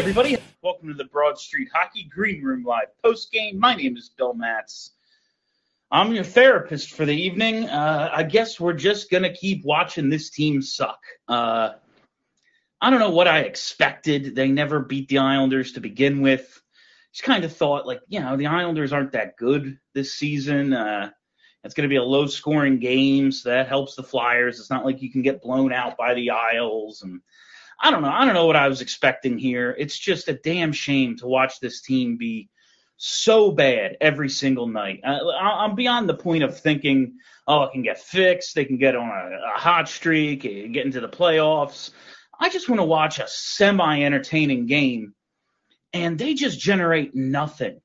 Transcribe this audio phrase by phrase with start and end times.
[0.00, 0.38] everybody.
[0.62, 3.60] Welcome to the Broad Street Hockey Green Room Live post game.
[3.60, 4.92] My name is Bill Matz.
[5.90, 7.68] I'm your therapist for the evening.
[7.68, 11.00] Uh, I guess we're just going to keep watching this team suck.
[11.28, 11.72] Uh,
[12.80, 14.34] I don't know what I expected.
[14.34, 16.62] They never beat the Islanders to begin with.
[17.12, 20.72] Just kind of thought, like, you know, the Islanders aren't that good this season.
[20.72, 21.10] Uh,
[21.62, 24.60] it's going to be a low scoring game, so that helps the Flyers.
[24.60, 27.02] It's not like you can get blown out by the Isles.
[27.02, 27.20] And
[27.80, 28.10] I don't know.
[28.10, 29.74] I don't know what I was expecting here.
[29.76, 32.50] It's just a damn shame to watch this team be
[32.98, 35.00] so bad every single night.
[35.02, 37.14] Uh, I'm beyond the point of thinking,
[37.46, 38.54] oh, it can get fixed.
[38.54, 41.90] They can get on a, a hot streak, get into the playoffs.
[42.38, 45.14] I just want to watch a semi entertaining game,
[45.94, 47.80] and they just generate nothing.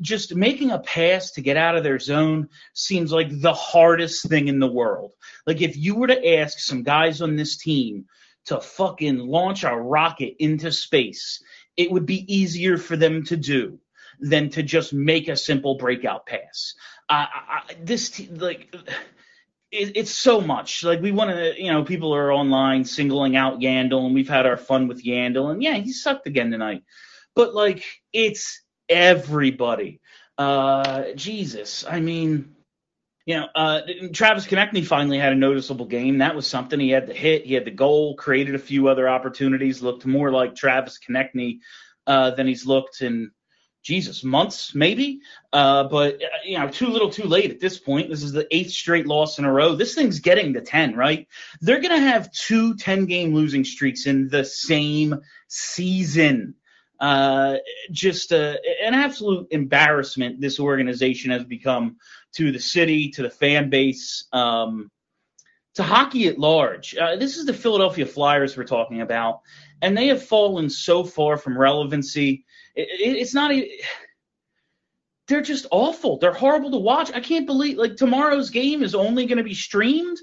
[0.00, 4.48] Just making a pass to get out of their zone seems like the hardest thing
[4.48, 5.12] in the world.
[5.46, 8.06] Like, if you were to ask some guys on this team
[8.46, 11.42] to fucking launch a rocket into space,
[11.76, 13.78] it would be easier for them to do
[14.20, 16.74] than to just make a simple breakout pass.
[17.08, 18.74] I, I, this t- like
[19.70, 20.84] it, it's so much.
[20.84, 24.46] Like we want to, you know, people are online singling out Yandle, and we've had
[24.46, 26.84] our fun with Yandle, and yeah, he sucked again tonight.
[27.34, 30.00] But like, it's everybody.
[30.38, 32.56] Uh, Jesus, I mean.
[33.24, 33.80] You know, uh,
[34.12, 36.18] Travis Konecny finally had a noticeable game.
[36.18, 36.80] That was something.
[36.80, 40.30] He had the hit, he had the goal, created a few other opportunities, looked more
[40.32, 41.58] like Travis Konecny
[42.06, 43.30] uh, than he's looked in
[43.82, 45.20] Jesus, months maybe.
[45.52, 48.08] Uh, but uh, you know, too little, too late at this point.
[48.08, 49.74] This is the eighth straight loss in a row.
[49.74, 51.26] This thing's getting to ten, right?
[51.60, 56.54] They're gonna have two 10-game losing streaks in the same season.
[57.02, 57.56] Uh,
[57.90, 61.96] just uh, an absolute embarrassment this organization has become
[62.32, 64.88] to the city, to the fan base, um,
[65.74, 66.94] to hockey at large.
[66.96, 69.40] Uh, this is the Philadelphia Flyers we're talking about,
[69.82, 73.52] and they have fallen so far from relevancy it, it, it's not.
[75.28, 76.18] They're just awful.
[76.18, 77.12] They're horrible to watch.
[77.12, 80.18] I can't believe like tomorrow's game is only going to be streamed.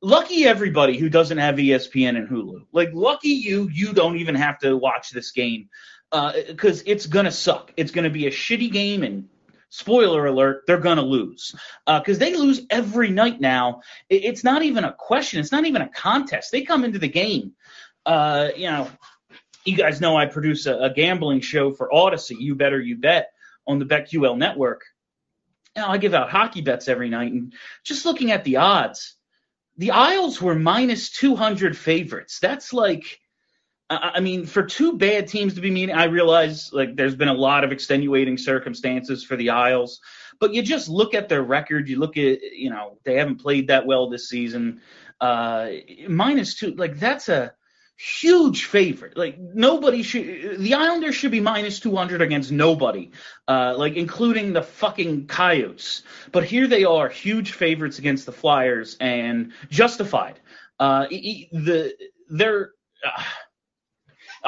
[0.00, 2.66] Lucky everybody who doesn't have ESPN and Hulu.
[2.72, 5.68] Like lucky you, you don't even have to watch this game
[6.10, 7.72] because uh, it's gonna suck.
[7.76, 9.28] It's gonna be a shitty game and
[9.70, 11.54] spoiler alert, they're to lose
[11.86, 13.82] because uh, they lose every night now.
[14.08, 15.40] It's not even a question.
[15.40, 16.50] It's not even a contest.
[16.52, 17.52] They come into the game,
[18.06, 18.90] uh, you know,
[19.64, 23.32] you guys know I produce a, a gambling show for Audacy, You Better You Bet,
[23.66, 24.84] on the BetQL network.
[25.76, 27.52] Now I give out hockey bets every night, and
[27.84, 29.14] just looking at the odds,
[29.76, 32.38] the Isles were minus 200 favorites.
[32.40, 33.20] That's like,
[33.90, 37.34] I mean, for two bad teams to be meeting, I realize like there's been a
[37.34, 40.00] lot of extenuating circumstances for the Isles,
[40.38, 43.68] but you just look at their record, you look at, you know, they haven't played
[43.68, 44.82] that well this season.
[45.20, 45.70] Uh,
[46.06, 47.54] minus two, like that's a
[47.96, 49.16] huge favorite.
[49.16, 50.58] Like nobody should.
[50.58, 53.10] The Islanders should be minus 200 against nobody,
[53.48, 56.02] uh, like including the fucking Coyotes.
[56.30, 60.40] But here they are, huge favorites against the Flyers, and justified.
[60.78, 61.94] Uh, the
[62.28, 62.72] they're.
[63.04, 63.22] Uh,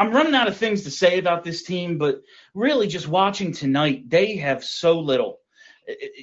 [0.00, 2.22] I'm running out of things to say about this team, but
[2.54, 5.40] really just watching tonight, they have so little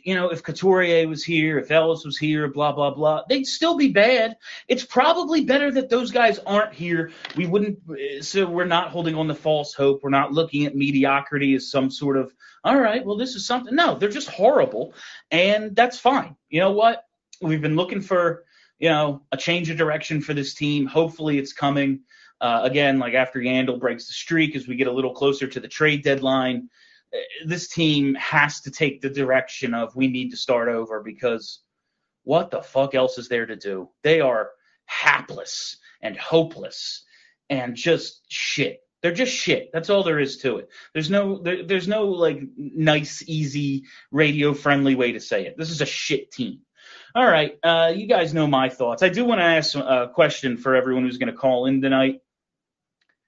[0.04, 3.76] you know, if Couturier was here, if Ellis was here, blah blah blah, they'd still
[3.76, 4.38] be bad.
[4.68, 7.12] It's probably better that those guys aren't here.
[7.36, 10.02] We wouldn't, uh, so we're not holding on to false hope.
[10.04, 12.34] We're not looking at mediocrity as some sort of,
[12.64, 13.76] all right, well, this is something.
[13.76, 14.94] No, they're just horrible,
[15.32, 16.36] and that's fine.
[16.50, 17.04] You know what?
[17.42, 18.46] We've been looking for,
[18.80, 20.86] you know, a change of direction for this team.
[20.86, 22.02] Hopefully, it's coming.
[22.40, 25.60] Uh, again, like after Yandle breaks the streak, as we get a little closer to
[25.60, 26.70] the trade deadline
[27.46, 31.62] this team has to take the direction of we need to start over because
[32.24, 33.90] what the fuck else is there to do?
[34.04, 34.52] They are
[34.86, 37.04] hapless and hopeless
[37.50, 38.82] and just shit.
[39.02, 39.70] They're just shit.
[39.72, 40.70] That's all there is to it.
[40.94, 45.56] There's no there, there's no like nice, easy, radio friendly way to say it.
[45.58, 46.62] This is a shit team.
[47.16, 49.04] All right, uh, you guys know my thoughts.
[49.04, 52.22] I do want to ask a question for everyone who's going to call in tonight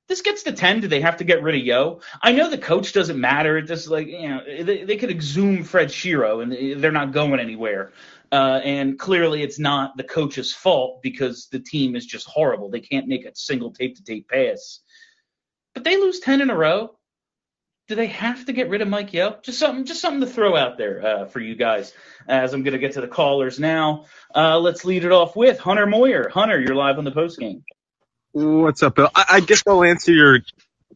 [0.09, 2.57] this gets to 10 do they have to get rid of Yeo i know the
[2.57, 6.91] coach doesn't matter this like you know they, they could exhume Fred Shero and they're
[6.91, 7.93] not going anywhere
[8.31, 12.81] uh, and clearly it's not the coach's fault because the team is just horrible they
[12.81, 14.79] can't make a single tape to tape pass
[15.73, 16.95] but they lose 10 in a row
[17.87, 20.55] do they have to get rid of Mike Yeo Just something, just something to throw
[20.55, 21.91] out there uh, for you guys.
[22.27, 25.57] As I'm going to get to the callers now, uh, let's lead it off with
[25.57, 26.29] Hunter Moyer.
[26.29, 27.63] Hunter, you're live on the post game.
[28.31, 29.09] What's up, Bill?
[29.15, 30.39] I, I guess I'll answer your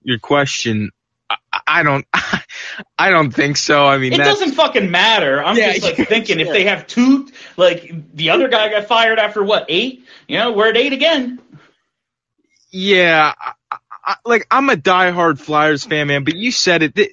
[0.04, 0.92] your question.
[1.30, 1.38] I,
[1.68, 2.06] I don't.
[2.98, 3.86] I don't think so.
[3.86, 5.44] I mean, it doesn't fucking matter.
[5.44, 9.20] I'm yeah, just like thinking if they have two, like the other guy got fired
[9.20, 10.06] after what eight?
[10.28, 11.40] You know, we're at eight again.
[12.72, 13.34] Yeah,
[14.04, 16.24] I, like I'm a diehard Flyers fan, man.
[16.24, 16.98] But you said it.
[16.98, 17.12] it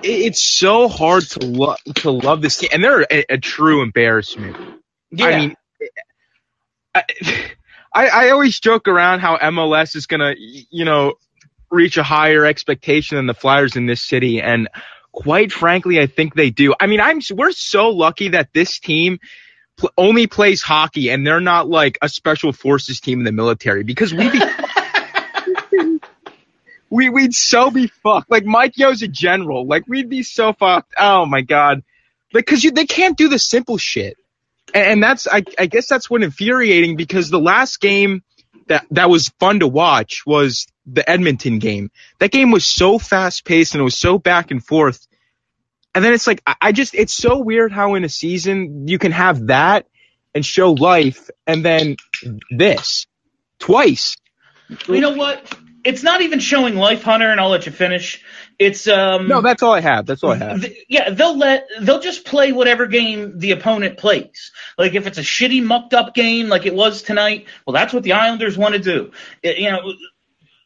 [0.00, 4.56] it's so hard to love to love this team, and they're a, a true embarrassment.
[5.10, 5.26] Yeah.
[5.26, 5.56] I mean,
[6.94, 7.02] I,
[7.92, 11.14] I I always joke around how MLS is gonna, you know,
[11.70, 14.68] reach a higher expectation than the Flyers in this city, and
[15.12, 16.74] quite frankly, I think they do.
[16.78, 19.18] I mean, I'm we're so lucky that this team
[19.76, 23.84] pl- only plays hockey, and they're not like a special forces team in the military
[23.84, 24.30] because we.
[24.30, 24.40] Be-
[26.90, 28.30] we we'd so be fucked.
[28.30, 29.66] Like Mike Yeo's a general.
[29.66, 30.94] Like we'd be so fucked.
[30.98, 31.82] Oh my god.
[32.32, 34.16] Because you they can't do the simple shit.
[34.74, 38.22] And, that's I I guess that's what infuriating because the last game
[38.66, 41.90] that that was fun to watch was the Edmonton game.
[42.18, 45.06] That game was so fast paced and it was so back and forth.
[45.94, 49.12] And then it's like I just it's so weird how in a season you can
[49.12, 49.86] have that
[50.34, 51.96] and show life and then
[52.50, 53.06] this
[53.58, 54.16] twice.
[54.86, 55.56] You know what?
[55.84, 58.22] It's not even showing life, Hunter, and I'll let you finish.
[58.58, 60.06] It's um No, that's all I have.
[60.06, 60.60] That's all I have.
[60.62, 64.50] th- yeah, they'll let they'll just play whatever game the opponent plays.
[64.76, 68.02] Like if it's a shitty mucked up game like it was tonight, well that's what
[68.02, 69.12] the Islanders want to do.
[69.42, 69.92] It- you know,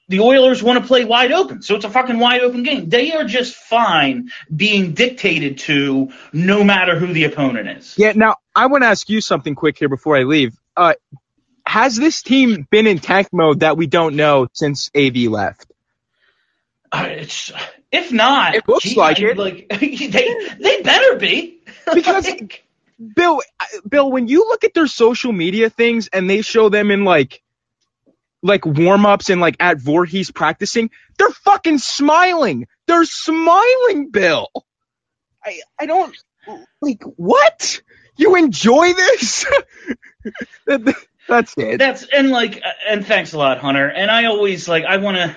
[0.08, 2.88] the Oilers want to play wide open, so it's a fucking wide open game.
[2.88, 7.94] They are just fine being dictated to no matter who the opponent is.
[7.96, 10.54] Yeah, now I want to ask you something quick here before I leave.
[10.76, 10.94] Uh,
[11.64, 15.70] has this team been in tank mode that we don't know since AV left?
[16.90, 17.52] Uh, it's,
[17.92, 19.36] if not, It looks like it.
[19.38, 20.08] Like they
[20.58, 21.62] they better be
[21.94, 22.64] Because- Like,
[23.16, 26.90] Bill, uh, Bill, when you look at their social media things and they show them
[26.92, 27.42] in like,
[28.44, 32.66] like warm ups and like at Voorhees practicing, they're fucking smiling.
[32.86, 34.48] They're smiling, Bill.
[35.44, 36.16] I, I don't,
[36.80, 37.82] like, what?
[38.16, 39.46] You enjoy this?
[40.66, 40.94] That-
[41.28, 41.78] That's it.
[41.78, 43.88] That's and like and thanks a lot, Hunter.
[43.88, 45.36] And I always like I want to,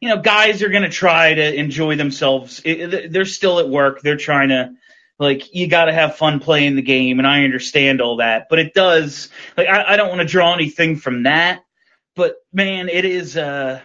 [0.00, 2.60] you know, guys are gonna try to enjoy themselves.
[2.64, 4.02] It- they're still at work.
[4.02, 4.72] They're trying to
[5.18, 8.48] like you got to have fun playing the game, and I understand all that.
[8.50, 11.64] But it does like I, I don't want to draw anything from that.
[12.14, 13.36] But man, it is.
[13.36, 13.80] uh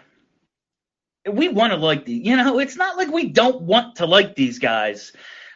[1.31, 4.35] we want to like the, you know, it's not like we don't want to like
[4.35, 5.11] these guys,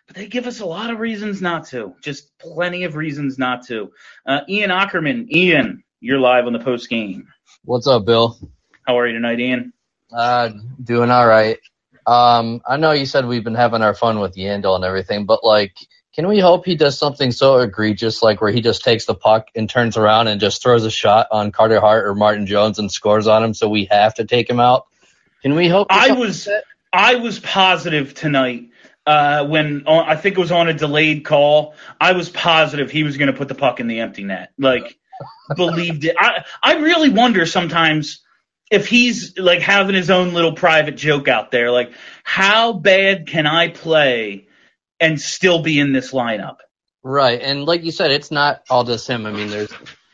[0.06, 1.96] but they give us a lot of reasons not to.
[2.04, 3.92] Just plenty of reasons not to.
[4.28, 7.28] Uh, Ian Ackerman, Ian, you're live on the post game.
[7.63, 8.38] What's up, Bill?
[8.86, 9.74] How are you tonight, Ian?
[10.12, 10.50] Uh,
[10.84, 11.60] doing all right.
[12.07, 15.44] Um, I know you said we've been having our fun with Yandle and everything, but
[15.44, 15.75] like,
[16.13, 19.48] can we hope he does something so egregious, like where he just takes the puck
[19.56, 22.92] and turns around and just throws a shot on Carter Hart or Martin Jones and
[22.92, 24.86] scores on him, so we have to take him out?
[25.42, 25.88] Can we hope?
[25.90, 26.63] I was like?
[26.94, 28.69] I was positive tonight
[29.06, 31.75] uh, when on, I think it was on a delayed call.
[32.00, 34.52] I was positive he was going to put the puck in the empty net.
[34.57, 34.98] Like
[35.56, 36.16] believed it.
[36.18, 38.22] I I really wonder sometimes
[38.71, 41.71] if he's like having his own little private joke out there.
[41.71, 41.91] Like
[42.23, 44.47] how bad can I play
[45.00, 46.57] and still be in this lineup?
[47.03, 49.25] right, and like you said, it's not all just him.
[49.25, 49.71] I mean, there's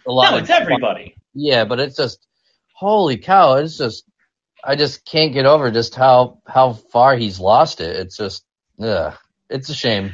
[0.07, 1.15] a lot No, of it's everybody.
[1.33, 2.25] Yeah, but it's just
[2.73, 3.55] holy cow!
[3.55, 4.03] It's just
[4.63, 7.95] I just can't get over just how how far he's lost it.
[7.97, 8.43] It's just
[8.77, 9.15] yeah,
[9.49, 10.13] it's a shame.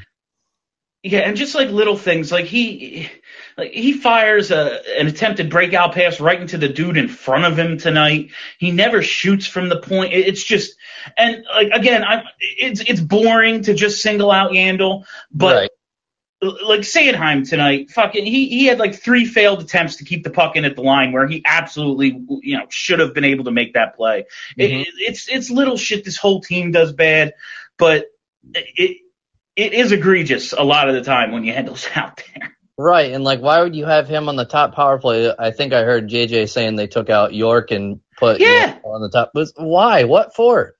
[1.03, 3.09] Yeah, and just like little things, like he,
[3.57, 7.57] like he fires a an attempted breakout pass right into the dude in front of
[7.57, 8.31] him tonight.
[8.59, 10.13] He never shoots from the point.
[10.13, 10.75] It's just,
[11.17, 15.71] and like again, I'm it's it's boring to just single out Yandle, but
[16.41, 16.53] right.
[16.63, 20.55] like Sanheim tonight, fucking, he he had like three failed attempts to keep the puck
[20.55, 23.73] in at the line where he absolutely, you know, should have been able to make
[23.73, 24.25] that play.
[24.59, 24.81] Mhm.
[24.81, 27.33] It, it's it's little shit this whole team does bad,
[27.77, 28.05] but
[28.53, 28.97] it
[29.55, 32.56] it is egregious a lot of the time when Yandle's out there.
[32.77, 35.33] Right, and like, why would you have him on the top power play?
[35.37, 38.79] I think I heard JJ saying they took out York and put Yeah.
[38.83, 39.31] Yandle on the top.
[39.33, 40.03] But why?
[40.03, 40.76] What for?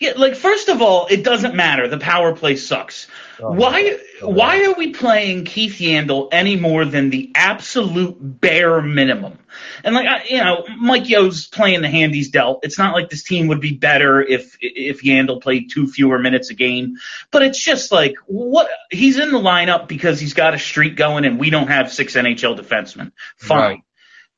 [0.00, 1.86] Yeah, like first of all, it doesn't matter.
[1.86, 3.06] The power play sucks.
[3.38, 4.34] Oh, why God.
[4.34, 9.38] why are we playing Keith Yandle any more than the absolute bare minimum?
[9.84, 12.60] And like I, you know, Mike Yeo's playing the hand he's dealt.
[12.64, 16.48] It's not like this team would be better if if Yandle played two fewer minutes
[16.48, 16.96] a game.
[17.30, 21.26] But it's just like what he's in the lineup because he's got a streak going,
[21.26, 23.12] and we don't have six NHL defensemen.
[23.36, 23.58] Fine.
[23.58, 23.80] Right.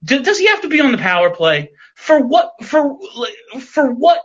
[0.02, 1.70] Does he have to be on the power play?
[1.94, 2.52] For what?
[2.62, 2.98] For
[3.60, 4.22] for what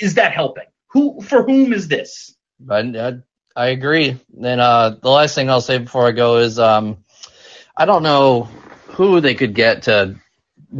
[0.00, 0.64] is that helping?
[0.88, 2.34] Who for whom is this?
[2.68, 3.12] I, I,
[3.54, 4.18] I agree.
[4.42, 6.98] And uh, the last thing I'll say before I go is um,
[7.76, 8.48] I don't know
[8.88, 10.16] who they could get to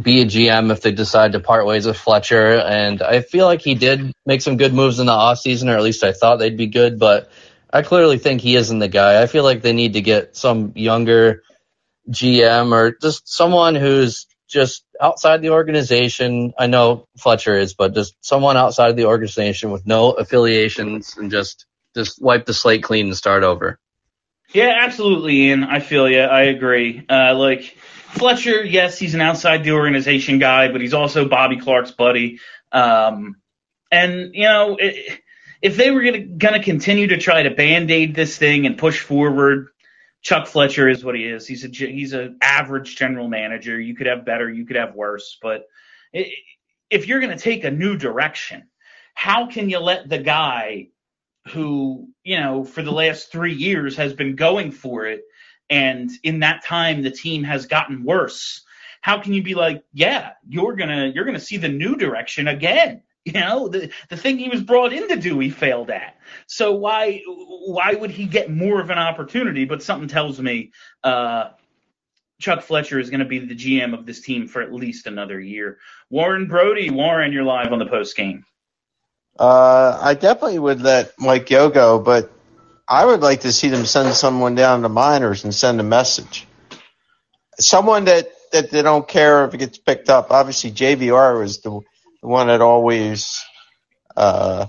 [0.01, 2.59] be a GM if they decide to part ways with Fletcher.
[2.59, 5.83] And I feel like he did make some good moves in the offseason, or at
[5.83, 6.99] least I thought they'd be good.
[6.99, 7.31] But
[7.71, 9.21] I clearly think he isn't the guy.
[9.21, 11.43] I feel like they need to get some younger
[12.09, 16.53] GM or just someone who's just outside the organization.
[16.57, 21.65] I know Fletcher is, but just someone outside the organization with no affiliations and just
[21.95, 23.79] just wipe the slate clean and start over.
[24.53, 25.63] Yeah, absolutely, Ian.
[25.63, 26.21] I feel you.
[26.21, 27.05] I agree.
[27.09, 27.77] Uh, like
[28.11, 32.39] Fletcher, yes, he's an outside the organization guy, but he's also Bobby Clarke's buddy.
[32.71, 33.35] Um,
[33.91, 35.19] and you know, it,
[35.61, 39.01] if they were gonna gonna continue to try to band aid this thing and push
[39.01, 39.67] forward,
[40.21, 41.47] Chuck Fletcher is what he is.
[41.47, 43.79] He's a he's an average general manager.
[43.79, 45.67] You could have better, you could have worse, but
[46.13, 48.67] if you're gonna take a new direction,
[49.13, 50.89] how can you let the guy
[51.49, 55.23] who, you know, for the last three years has been going for it,
[55.69, 58.63] and in that time the team has gotten worse.
[59.01, 63.03] How can you be like, yeah, you're gonna you're gonna see the new direction again?
[63.27, 66.15] You know, the the thing he was brought in to do, he failed at.
[66.45, 69.65] So why why would he get more of an opportunity?
[69.65, 70.71] But something tells me
[71.03, 71.49] uh,
[72.39, 75.39] Chuck Fletcher is going to be the GM of this team for at least another
[75.39, 75.79] year.
[76.09, 78.45] Warren Brody, Warren, you're live on the post game.
[79.39, 82.31] Uh, I definitely would let Mike Yeo go, but
[82.87, 86.47] I would like to see them send someone down to minors and send a message.
[87.59, 90.31] Someone that, that they don't care if it gets picked up.
[90.31, 91.81] Obviously, JVR was the,
[92.21, 93.43] the one that always
[94.15, 94.65] uh,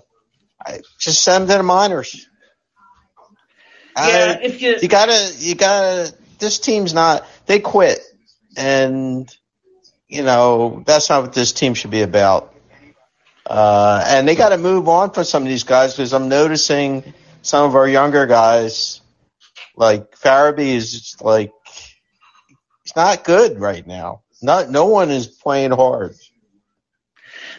[0.65, 2.29] I, just send them to the minors.
[3.97, 6.15] Yeah, I, if you you gotta, you gotta.
[6.39, 7.27] This team's not.
[7.47, 8.01] They quit,
[8.57, 9.29] and
[10.09, 12.55] you know that's not what this team should be about.
[13.47, 17.15] Uh, and they got to move on for some of these guys because I'm noticing
[17.41, 19.01] some of our younger guys,
[19.75, 21.51] like Farabee, is just like
[22.85, 24.21] he's not good right now.
[24.43, 26.15] Not no one is playing hard.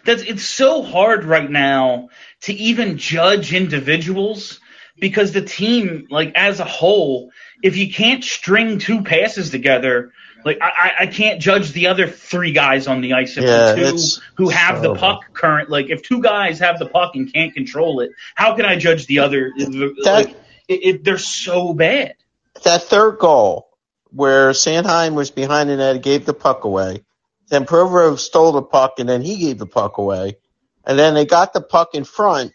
[0.06, 2.10] That's it's so hard right now
[2.41, 4.60] to even judge individuals
[5.00, 7.32] because the team, like as a whole,
[7.63, 10.12] if you can't string two passes together,
[10.46, 13.91] like I, I- can't judge the other three guys on the ice if Yeah, the
[13.91, 17.53] two who have the puck current like if two guys have the puck and can't
[17.53, 19.51] control it, how can I judge the other?
[19.58, 20.29] Like,
[20.68, 22.15] it, it, they're so bad.
[22.63, 23.70] That third goal
[24.12, 27.03] where Sanheim was behind the net, gave the puck away.
[27.50, 30.38] Then Provorov stole the puck and then he gave the puck away.
[30.86, 32.53] And then they got the puck in front.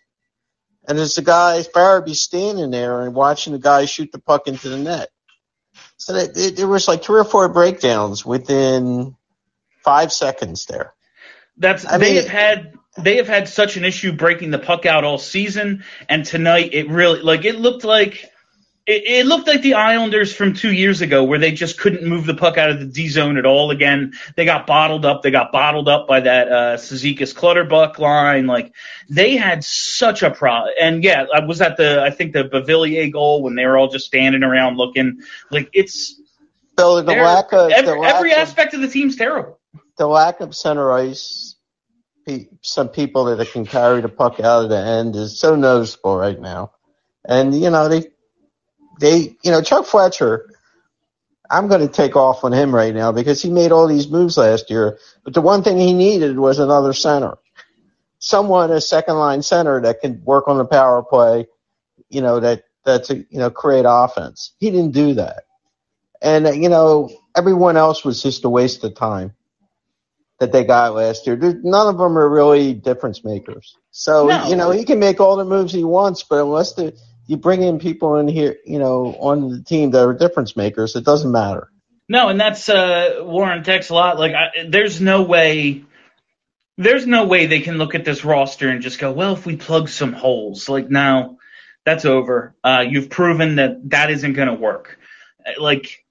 [0.86, 4.68] And there's the guy, Farabee standing there and watching the guy shoot the puck into
[4.68, 5.08] the net.
[5.96, 9.16] So that, it, there was like three or four breakdowns within
[9.82, 10.94] five seconds there.
[11.56, 14.86] That's I they mean- have had they have had such an issue breaking the puck
[14.86, 18.24] out all season, and tonight it really like it looked like
[18.86, 22.26] it, it looked like the Islanders from two years ago where they just couldn't move
[22.26, 24.12] the puck out of the D zone at all again.
[24.36, 25.22] They got bottled up.
[25.22, 28.46] They got bottled up by that uh Cizikas Clutterbuck line.
[28.46, 28.74] Like
[29.08, 30.74] they had such a problem.
[30.80, 33.88] And yeah, I was at the I think the Beauvillier goal when they were all
[33.88, 35.20] just standing around looking.
[35.50, 36.20] Like it's
[36.78, 39.60] So the lack of every, lack every of, aspect of the team's terrible.
[39.98, 41.56] the lack of center ice,
[42.26, 46.16] pe- some people that can carry the puck out of the end is so noticeable
[46.16, 46.72] right now.
[47.26, 48.06] And you know they,
[49.00, 50.50] they, you know Chuck Fletcher.
[51.50, 54.36] I'm going to take off on him right now because he made all these moves
[54.38, 54.98] last year.
[55.24, 57.38] But the one thing he needed was another center,
[58.18, 61.46] someone a second line center that can work on the power play.
[62.10, 64.54] You know that that's a, you know create offense.
[64.58, 65.44] He didn't do that,
[66.22, 69.34] and you know everyone else was just a waste of time
[70.40, 71.36] that they got last year.
[71.36, 73.76] There- None of them are really difference makers.
[73.92, 74.48] So No.
[74.48, 77.62] you know he can make all the moves he wants, but unless the, you bring
[77.62, 81.32] in people in here, you know, on the team that are difference makers, it doesn't
[81.32, 81.70] matter.
[82.08, 84.18] No, and that's uh, Warren Tex a lot.
[84.18, 85.84] Like, I, there's no way,
[86.76, 89.56] there's no way they can look at this roster and just go, well, if we
[89.56, 91.38] plug some holes, like, now,
[91.84, 92.54] that's over.
[92.62, 94.98] Uh, you've proven that that isn't going to work.
[95.58, 96.03] Like,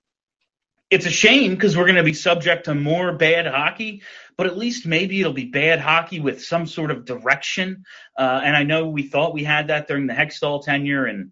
[0.94, 4.02] it's a shame because we're going to be subject to more bad hockey,
[4.38, 7.84] but at least maybe it'll be bad hockey with some sort of direction.
[8.18, 11.32] Uh, and I know we thought we had that during the Hextall tenure and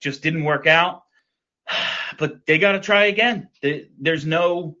[0.00, 1.02] just didn't work out
[2.18, 3.48] but they got to try again.
[3.98, 4.76] There's no,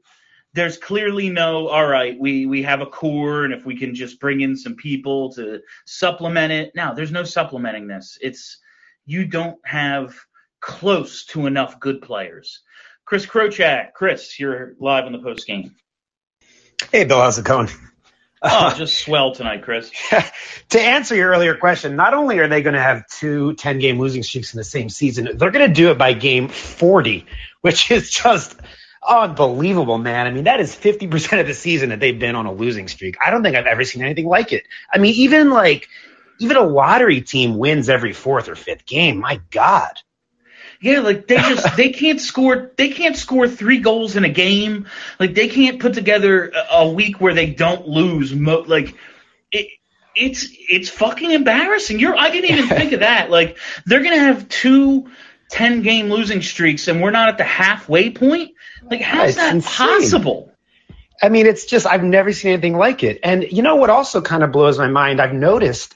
[0.52, 1.68] there's clearly no.
[1.68, 4.74] All right, we we have a core, and if we can just bring in some
[4.74, 6.72] people to supplement it.
[6.74, 8.18] Now, there's no supplementing this.
[8.20, 8.58] It's
[9.06, 10.14] you don't have
[10.60, 12.62] close to enough good players.
[13.10, 15.74] Chris Krochak, Chris, you're live on the post game.
[16.92, 17.68] Hey, Bill, how's it going?
[18.40, 19.90] Oh, just swell tonight, Chris.
[20.68, 23.98] to answer your earlier question, not only are they going to have two 10 game
[23.98, 27.26] losing streaks in the same season, they're going to do it by game 40,
[27.62, 28.54] which is just
[29.02, 30.28] unbelievable, man.
[30.28, 33.16] I mean, that is 50% of the season that they've been on a losing streak.
[33.20, 34.62] I don't think I've ever seen anything like it.
[34.88, 35.88] I mean, even like,
[36.38, 39.18] even a lottery team wins every fourth or fifth game.
[39.18, 39.98] My God.
[40.80, 44.86] Yeah, like they just they can't score they can't score three goals in a game.
[45.18, 48.34] Like they can't put together a, a week where they don't lose.
[48.34, 48.94] Mo- like
[49.52, 49.68] it,
[50.16, 52.00] it's it's fucking embarrassing.
[52.00, 53.30] You're I didn't even think of that.
[53.30, 55.10] Like they're gonna have two
[55.50, 58.52] 10 game losing streaks and we're not at the halfway point.
[58.90, 60.00] Like how's that insane.
[60.00, 60.52] possible?
[61.22, 63.20] I mean, it's just I've never seen anything like it.
[63.22, 65.20] And you know what also kind of blows my mind?
[65.20, 65.94] I've noticed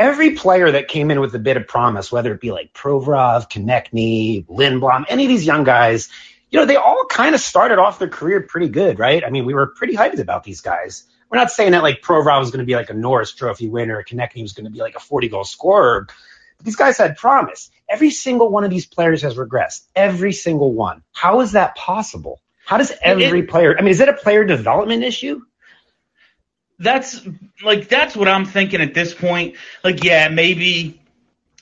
[0.00, 3.50] every player that came in with a bit of promise, whether it be like Provorov,
[3.50, 6.08] Konecny, Lindblom, any of these young guys,
[6.48, 9.22] you know, they all kind of started off their career pretty good, right?
[9.24, 11.04] I mean, we were pretty hyped about these guys.
[11.28, 13.98] We're not saying that like Provorov was going to be like a Norris Trophy winner,
[13.98, 16.06] or Konecny was going to be like a 40 goal scorer.
[16.56, 17.70] But these guys had promise.
[17.88, 19.82] Every single one of these players has regressed.
[19.94, 21.02] Every single one.
[21.12, 22.40] How is that possible?
[22.64, 23.76] How does every It- player?
[23.78, 25.42] I mean, is it a player development issue?
[26.80, 27.20] That's
[27.62, 29.56] like that's what I'm thinking at this point.
[29.84, 31.00] Like yeah, maybe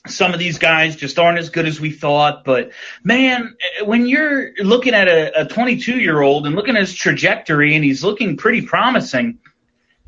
[0.06, 2.70] some of these guys just aren't as good as we thought, but
[3.02, 7.84] man, when you're looking at a 22 year old and looking at his trajectory and
[7.84, 9.38] he's looking pretty promising,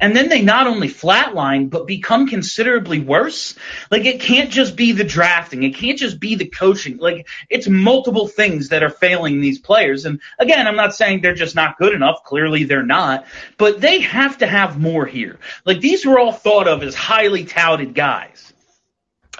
[0.00, 3.54] and then they not only flatline but become considerably worse.
[3.90, 6.96] Like it can't just be the drafting, it can't just be the coaching.
[6.96, 10.04] Like it's multiple things that are failing these players.
[10.04, 12.24] And again, I'm not saying they're just not good enough.
[12.24, 13.26] Clearly they're not,
[13.58, 15.38] but they have to have more here.
[15.64, 18.52] Like these were all thought of as highly touted guys.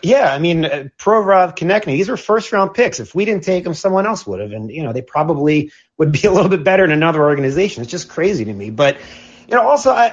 [0.03, 3.01] Yeah, I mean, uh, Provorov, Konecny, these were first round picks.
[3.01, 6.13] If we didn't take them, someone else would have, and you know they probably would
[6.13, 7.83] be a little bit better in another organization.
[7.83, 8.71] It's just crazy to me.
[8.71, 8.97] But
[9.51, 10.13] you know, also I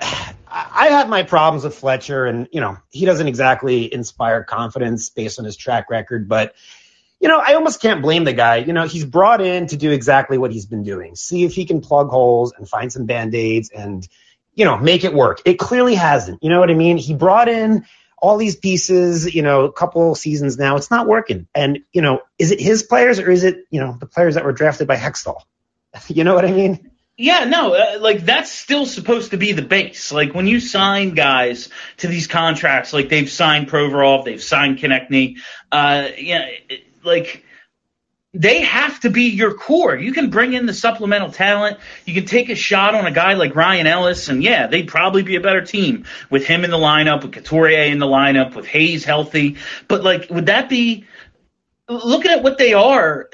[0.49, 5.37] I have my problems with Fletcher, and you know he doesn't exactly inspire confidence based
[5.37, 6.27] on his track record.
[6.27, 6.55] But
[7.19, 8.57] you know, I almost can't blame the guy.
[8.57, 11.15] You know, he's brought in to do exactly what he's been doing.
[11.15, 14.07] See if he can plug holes and find some band aids and
[14.55, 15.41] you know make it work.
[15.45, 16.41] It clearly hasn't.
[16.43, 16.97] You know what I mean?
[16.97, 17.85] He brought in
[18.19, 21.47] all these pieces, you know, a couple seasons now, it's not working.
[21.53, 24.43] And, you know, is it his players or is it, you know, the players that
[24.43, 25.41] were drafted by Hextall?
[26.07, 26.89] you know what I mean?
[27.19, 30.11] Yeah, no, uh, like that's still supposed to be the base.
[30.11, 35.37] Like when you sign guys to these contracts, like they've signed Provorov, they've signed Konecny,
[35.71, 36.47] uh, yeah,
[37.03, 37.43] like
[38.35, 39.95] they have to be your core.
[39.95, 41.79] You can bring in the supplemental talent.
[42.05, 45.23] You can take a shot on a guy like Ryan Ellis, and yeah, they'd probably
[45.23, 48.67] be a better team with him in the lineup, with Couturier in the lineup, with
[48.67, 49.57] Hayes healthy.
[49.87, 51.05] But like, would that be
[51.89, 53.27] looking at what they are?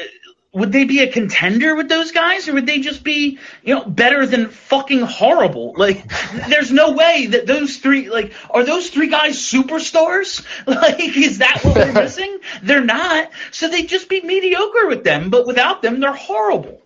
[0.54, 3.86] Would they be a contender with those guys, or would they just be, you know,
[3.86, 5.74] better than fucking horrible?
[5.76, 6.08] Like,
[6.48, 10.46] there's no way that those three, like, are those three guys superstars?
[10.68, 12.38] Like, is that what we're missing?
[12.62, 13.32] They're not.
[13.52, 16.82] So they'd just be mediocre with them, but without them, they're horrible.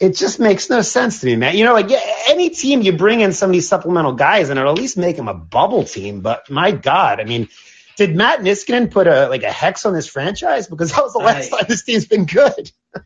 [0.00, 1.56] It just makes no sense to me, man.
[1.56, 4.58] You know, like yeah, any team you bring in some of these supplemental guys and
[4.58, 6.20] it'll at least make them a bubble team.
[6.20, 7.48] But my God, I mean,
[7.96, 10.66] did Matt Niskanen put a like a hex on this franchise?
[10.66, 12.70] Because that was the last I- time this team's been good.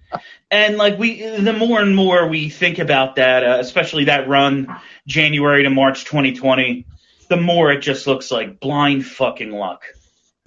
[0.51, 4.75] And like we, the more and more we think about that, uh, especially that run
[5.07, 6.87] January to March 2020,
[7.29, 9.83] the more it just looks like blind fucking luck.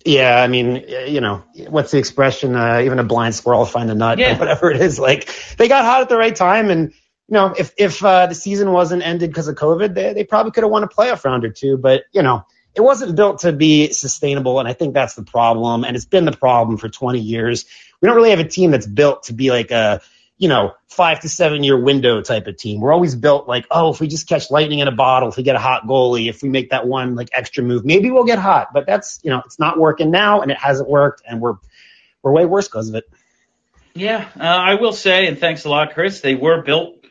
[0.03, 2.55] Yeah, I mean, you know, what's the expression?
[2.55, 4.35] Uh, even a blind squirrel will find a nut, Yeah.
[4.39, 4.97] whatever it is.
[4.97, 8.33] Like they got hot at the right time, and you know, if if uh, the
[8.35, 11.45] season wasn't ended because of COVID, they they probably could have won a playoff round
[11.45, 11.77] or two.
[11.77, 12.43] But you know,
[12.75, 15.83] it wasn't built to be sustainable, and I think that's the problem.
[15.83, 17.65] And it's been the problem for 20 years.
[18.01, 20.01] We don't really have a team that's built to be like a
[20.41, 22.81] you know, five to seven year window type of team.
[22.81, 25.43] We're always built like, oh, if we just catch lightning in a bottle, if we
[25.43, 28.39] get a hot goalie, if we make that one like extra move, maybe we'll get
[28.39, 28.69] hot.
[28.73, 31.57] But that's, you know, it's not working now and it hasn't worked and we're,
[32.23, 33.07] we're way worse because of it.
[33.93, 36.21] Yeah, uh, I will say, and thanks a lot, Chris.
[36.21, 37.05] They were built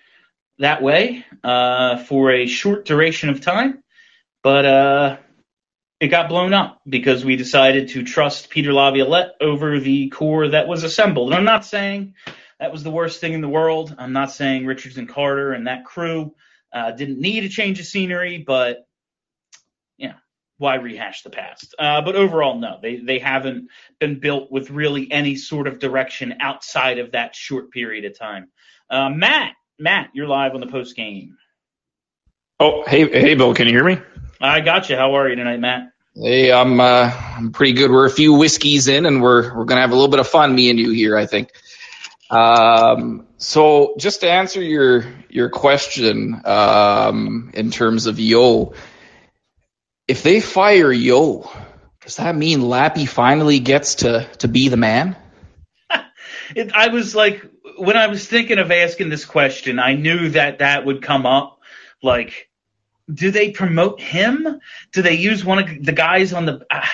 [0.58, 3.84] that way uh, for a short duration of time,
[4.42, 5.16] but uh,
[6.00, 10.66] it got blown up because we decided to trust Peter Laviolette over the core that
[10.66, 11.28] was assembled.
[11.28, 12.14] And I'm not saying
[12.58, 13.94] that was the worst thing in the world.
[13.98, 16.34] I'm not saying Richards and Carter and that crew
[16.72, 18.86] uh, didn't need a change of scenery, but
[19.98, 20.14] yeah,
[20.56, 21.74] why rehash the past?
[21.78, 26.36] Uh, but overall, no, they they haven't been built with really any sort of direction
[26.40, 28.48] outside of that short period of time.
[28.88, 31.36] Uh, Matt, Matt, you're live on the post game.
[32.58, 33.98] Oh, hey, hey, Bill, can you hear me?
[34.40, 34.96] I got you.
[34.96, 35.92] How are you tonight, Matt?
[36.14, 37.90] Hey, I'm uh, I'm pretty good.
[37.90, 40.54] We're a few whiskeys in, and we're we're gonna have a little bit of fun,
[40.54, 41.50] me and you here, I think.
[42.30, 48.72] Um, so just to answer your your question, um, in terms of Yeo,
[50.08, 51.50] if they fire Yeo,
[52.00, 55.16] does that mean Lappy finally gets to to be the man?
[56.56, 57.48] It, I was like,
[57.78, 61.60] when I was thinking of asking this question, I knew that that would come up.
[62.02, 62.49] Like,
[63.12, 64.60] do they promote him?
[64.92, 66.66] Do they use one of the guys on the?
[66.70, 66.86] Uh,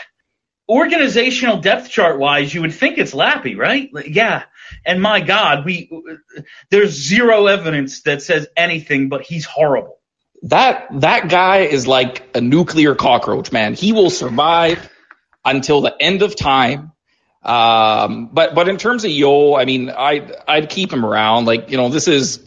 [0.69, 3.91] organizational depth chart wise, you would think it's Lappy, right?
[4.07, 4.45] Yeah.
[4.85, 5.91] And my God, we
[6.71, 9.99] there's zero evidence that says anything, but he's horrible.
[10.43, 13.75] That that guy is like a nuclear cockroach, man.
[13.75, 14.91] He will survive
[15.45, 16.93] until the end of time.
[17.43, 21.47] Um, but but in terms of Yeo, I mean, I I'd keep him around.
[21.47, 22.46] Like you know, this is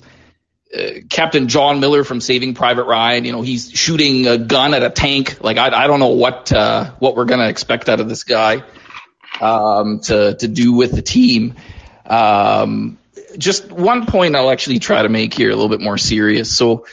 [0.78, 3.26] uh, Captain John Miller from Saving Private Ryan.
[3.26, 5.44] You know, he's shooting a gun at a tank.
[5.44, 8.64] Like I I don't know what uh, what we're gonna expect out of this guy
[9.42, 11.56] um, to to do with the team.
[12.06, 13.00] Um,
[13.38, 16.56] just one point I'll actually try to make here a little bit more serious.
[16.56, 16.86] So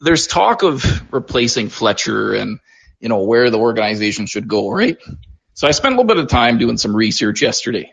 [0.00, 2.58] there's talk of replacing Fletcher and
[3.00, 4.96] you know where the organization should go, right?
[5.54, 7.92] So I spent a little bit of time doing some research yesterday.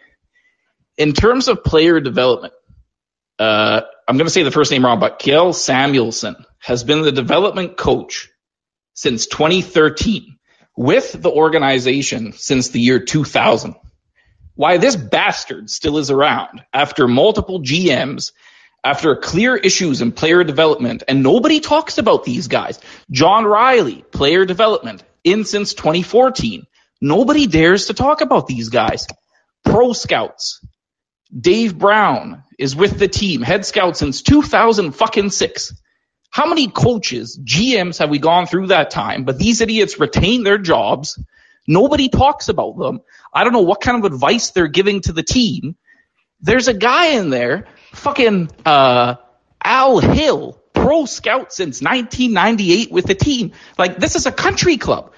[0.97, 2.53] In terms of player development,
[3.39, 7.11] uh, I'm going to say the first name wrong, but Kjell Samuelsson has been the
[7.11, 8.29] development coach
[8.93, 10.37] since 2013
[10.77, 13.75] with the organization since the year 2000.
[14.55, 18.31] Why this bastard still is around after multiple GMs,
[18.83, 22.79] after clear issues in player development, and nobody talks about these guys.
[23.11, 26.65] John Riley, player development, in since 2014.
[27.01, 29.05] Nobody dares to talk about these guys.
[29.65, 30.65] Pro scouts.
[31.37, 35.73] Dave Brown is with the team, head scout since 2006.
[36.29, 39.23] How many coaches, GMs have we gone through that time?
[39.23, 41.21] But these idiots retain their jobs.
[41.67, 43.01] Nobody talks about them.
[43.33, 45.75] I don't know what kind of advice they're giving to the team.
[46.41, 49.15] There's a guy in there, fucking uh,
[49.63, 53.51] Al Hill, pro scout since 1998 with the team.
[53.77, 55.13] Like this is a country club.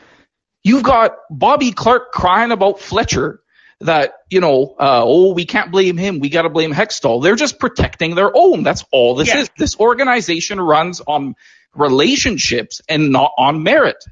[0.64, 3.42] You've got Bobby Clarke crying about Fletcher
[3.82, 6.20] that, you know, uh, oh, we can't blame him.
[6.20, 7.24] We got to blame Hextall.
[7.24, 8.64] They're just protecting their own.
[8.64, 9.40] That's all this Yeah.
[9.42, 9.50] is.
[9.58, 11.36] This organization runs on
[11.74, 14.04] relationships and not on merit.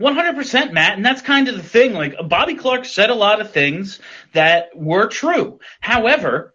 [0.00, 1.92] 100% Matt, and that's kind of the thing.
[1.92, 4.00] Like Bobby Clarke said a lot of things
[4.32, 5.60] that were true.
[5.80, 6.54] However,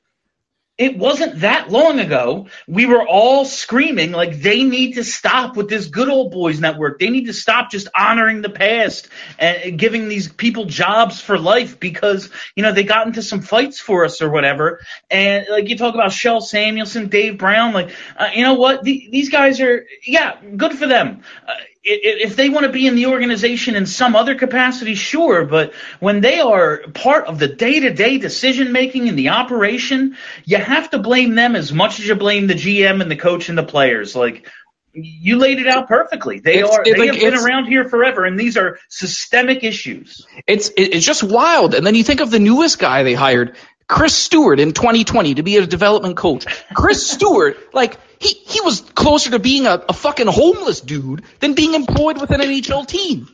[0.78, 2.48] it wasn't that long ago.
[2.68, 7.00] We were all screaming like they need to stop with this good old boys network.
[7.00, 9.08] They need to stop just honoring the past
[9.40, 13.80] and giving these people jobs for life because, you know, they got into some fights
[13.80, 14.82] for us or whatever.
[15.10, 18.84] And like you talk about Kjell Samuelsson, Dave Brown, like, uh, you know what?
[18.84, 21.24] The, these guys are, yeah, good for them.
[21.48, 21.54] Uh,
[21.88, 26.20] if they want to be in the organization in some other capacity, sure, but when
[26.20, 31.36] they are part of the day-to-day decision making in the operation, you have to blame
[31.36, 34.16] them as much as you blame the GM and the coach and the players.
[34.16, 34.48] Like
[34.94, 36.40] you laid it out perfectly.
[36.40, 39.64] They It's- are it- they like, have been around here forever, and these are systemic
[39.64, 40.26] issues.
[40.48, 41.76] It's it's just wild.
[41.76, 43.56] And then you think of the newest guy they hired,
[43.88, 46.46] Chris Stewart in 2020 to be a development coach.
[46.74, 51.54] Chris Stewart, like he he was closer to being a, a fucking homeless dude than
[51.54, 53.28] being employed with an NHL team.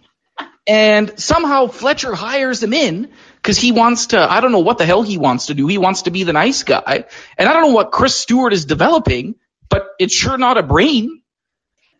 [0.68, 4.20] And somehow Fletcher hires him in because he wants to.
[4.20, 5.68] I don't know what the hell he wants to do.
[5.68, 7.06] He wants to be the nice guy,
[7.38, 9.36] and I don't know what Chris Stewart is developing,
[9.70, 11.22] but it's sure not a brain.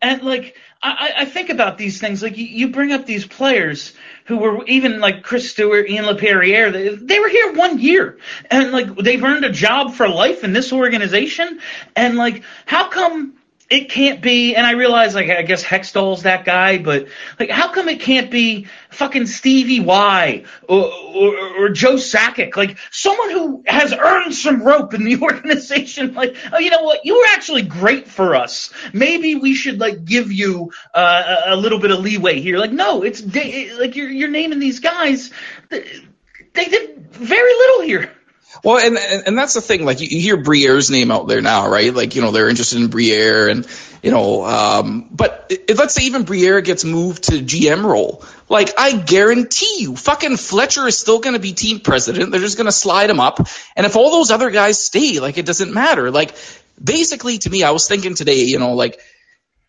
[0.00, 3.92] And like I, I- think about these things, like you, you bring up these players
[4.24, 8.18] who were even like Chris Stewart, Ian LaPerriere, they, they were here one year,
[8.50, 11.60] and like they've earned a job for life in this organization,
[11.96, 13.34] and like how come
[13.72, 14.54] it can't be?
[14.54, 17.08] And I realize like I guess Hextall's that guy, but
[17.40, 22.76] like how come it can't be fucking Stevie Y or or, or Joe Sakic, like
[22.90, 26.12] someone who has earned some rope in the organization?
[26.12, 28.70] Like oh, you know what, you were actually great for us.
[28.92, 32.58] Maybe we should like give you uh, a, little bit of leeway here.
[32.58, 35.30] Like no, it's like you're you're naming these guys.
[35.70, 38.12] They did very little here.
[38.62, 39.84] Well, and and that's the thing.
[39.84, 41.92] Like you, you hear Briere's name out there now, right?
[41.92, 43.66] Like you know they're interested in Briere, and
[44.02, 48.70] you know, um, but if, let's say even Briere gets moved to GM role, like
[48.78, 52.30] I guarantee you, fucking Fletcher is still going to be team president.
[52.30, 53.38] They're just going to slide him up,
[53.74, 56.10] and if all those other guys stay, like it doesn't matter.
[56.10, 56.34] Like
[56.82, 59.00] basically, to me, I was thinking today, you know, like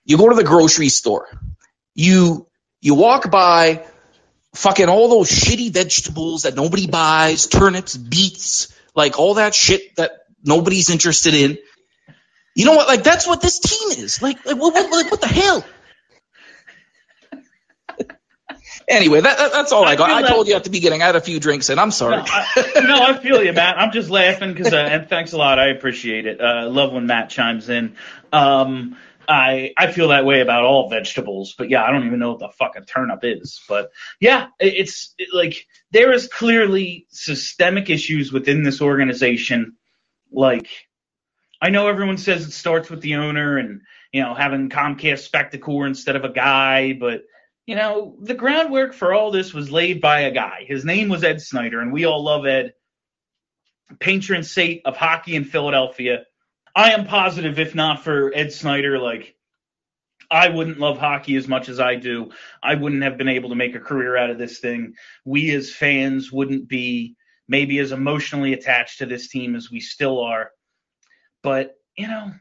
[0.06, 1.28] you go to the grocery store,
[1.96, 2.48] you
[2.82, 3.86] you walk by
[4.54, 10.12] fucking all those shitty vegetables that nobody buys, turnips, beets, like all that shit that
[10.44, 11.58] nobody's interested in.
[12.56, 12.88] You know what?
[12.88, 14.22] Like that's what this team is.
[14.22, 15.66] Like, like what, what, like, what the hell?
[18.88, 20.12] anyway, that, that that's all I, I got.
[20.12, 21.02] I told you at the beginning.
[21.02, 22.18] I had a few drinks and I'm sorry.
[22.18, 23.80] No, I, no, I feel you, Matt.
[23.80, 25.58] I'm just laughing because, uh, and thanks a lot.
[25.58, 26.39] I appreciate it.
[26.39, 27.96] Uh, love when Matt chimes in.
[28.32, 32.32] Um, I I feel that way about all vegetables, but yeah, I don't even know
[32.32, 33.62] what the fuck a turnip is.
[33.68, 39.78] But yeah, it, it's it, like there is clearly systemic issues within this organization.
[40.32, 40.68] Like,
[41.62, 43.82] I know everyone says it starts with the owner and
[44.12, 47.24] you know having Comcast Spectacor instead of a guy, but
[47.66, 50.66] you know, the groundwork for all this was laid by a guy.
[50.68, 52.74] His name was Ed Snider, and we all love Ed,
[54.00, 56.26] patron saint of hockey in Philadelphia.
[56.76, 59.36] I am positive, if not for Ed Snider, like
[60.32, 62.32] I wouldn't love hockey as much as I do.
[62.62, 64.96] I wouldn't have been able to make a career out of this thing.
[65.26, 67.16] We as fans wouldn't be
[67.48, 70.52] maybe as emotionally attached to this team as we still are.
[71.44, 72.32] But, you know,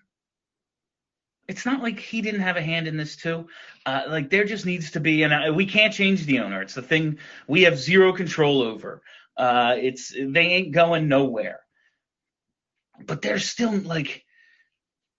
[1.48, 3.48] it's not like he didn't have a hand in this too.
[3.84, 6.62] Uh, like there just needs to be, and we can't change the owner.
[6.62, 9.02] It's the thing we have zero control over.
[9.36, 11.60] Uh, it's they ain't going nowhere.
[13.04, 14.24] But there's still like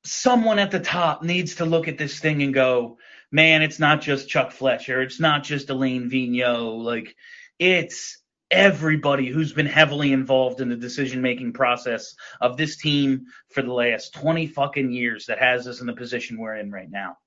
[0.05, 2.97] someone at the top needs to look at this thing and go,
[3.31, 5.01] man, it's not just Chuck Fletcher.
[5.01, 6.83] It's not just Alain Vigneault.
[6.83, 7.15] Like
[7.59, 8.19] it's
[8.51, 13.73] everybody who's been heavily involved in the decision making process of this team for the
[13.73, 17.17] last 20 fucking years that has us in the position we're in right now.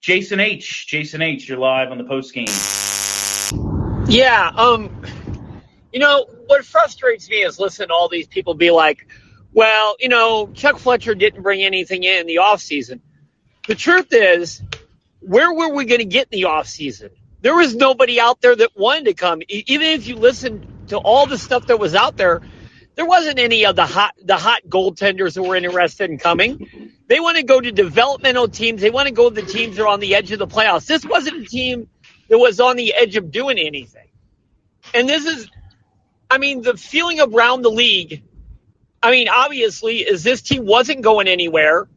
[0.00, 0.86] Jason H.
[0.86, 1.48] Jason H.
[1.48, 2.46] You're live on the post game.
[4.08, 4.50] Yeah.
[4.56, 5.02] Um.
[5.92, 9.06] You know what frustrates me is listening to all these people be like,
[9.52, 13.02] "Well, you know, Chuck Fletcher didn't bring anything in the off season."
[13.66, 14.62] The truth is,
[15.20, 17.10] where were we going to get in the off season?
[17.42, 19.42] there was nobody out there that wanted to come.
[19.48, 22.40] Even if you listen to all the stuff that was out there,
[22.96, 26.92] there wasn't any of the hot the hot goaltenders that were interested in coming.
[27.06, 28.80] They want to go to developmental teams.
[28.80, 30.86] They want to go to the teams that are on the edge of the playoffs.
[30.86, 31.88] This wasn't a team
[32.28, 34.08] that was on the edge of doing anything.
[34.94, 35.48] And this is,
[36.30, 38.22] I mean, the feeling around the league.
[39.02, 41.88] I mean, obviously, is this team wasn't going anywhere,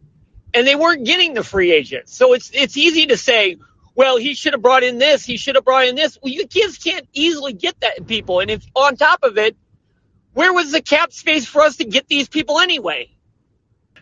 [0.54, 2.16] and they weren't getting the free agents.
[2.16, 3.58] So it's it's easy to say,
[3.96, 6.18] well, he should have brought in this, he should have brought in this.
[6.22, 8.39] Well, you kids can't easily get that people.
[8.39, 9.56] And if on top of it,
[10.34, 13.10] where was the cap space for us to get these people anyway?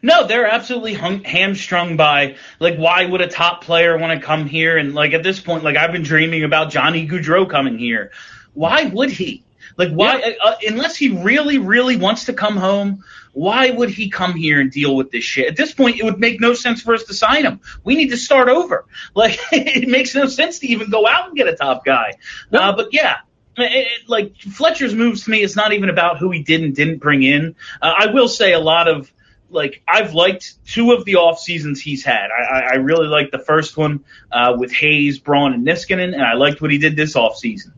[0.03, 4.47] No, they're absolutely hung, hamstrung by like why would a top player want to come
[4.47, 8.11] here and like at this point like I've been dreaming about Johnny Gaudreau coming here.
[8.53, 9.43] Why would he?
[9.77, 10.33] Like why yeah.
[10.43, 13.03] uh, unless he really really wants to come home,
[13.33, 15.47] why would he come here and deal with this shit?
[15.47, 17.61] At this point, it would make no sense for us to sign him.
[17.83, 18.85] We need to start over.
[19.13, 22.15] Like, it makes no sense to even go out and get a top guy.
[22.49, 22.59] No.
[22.59, 23.17] Uh, but yeah,
[23.57, 26.75] it, it, like Fletcher's moves to me, it's not even about who he did and
[26.75, 27.55] didn't bring in.
[27.81, 29.11] Uh, I will say a lot of
[29.49, 32.29] like I've liked two of the off seasons he's had.
[32.31, 36.33] I, I really liked the first one uh, with Hayes, Braun, and Niskanen, and I
[36.33, 37.73] liked what he did this off season.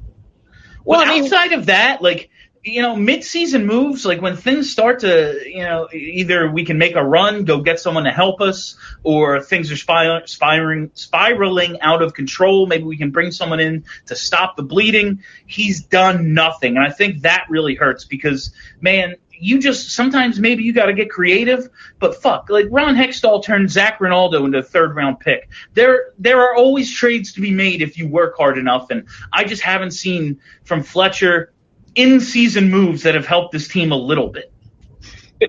[0.86, 2.30] Well, I mean, outside of that, like
[2.64, 6.96] you know, mid-season moves, like when things start to, you know, either we can make
[6.96, 12.14] a run, go get someone to help us, or things are spiraling, spiraling out of
[12.14, 12.66] control.
[12.66, 15.24] Maybe we can bring someone in to stop the bleeding.
[15.46, 16.78] He's done nothing.
[16.78, 20.94] And I think that really hurts because, man, you just, sometimes maybe you got to
[20.94, 25.50] get creative, but fuck, like Ron Hextall turned Zac Rinaldo into a third round pick.
[25.74, 28.90] There, there are always trades to be made if you work hard enough.
[28.90, 31.54] And I just haven't seen from Fletcher
[31.96, 34.52] in season moves that have helped this team a little bit.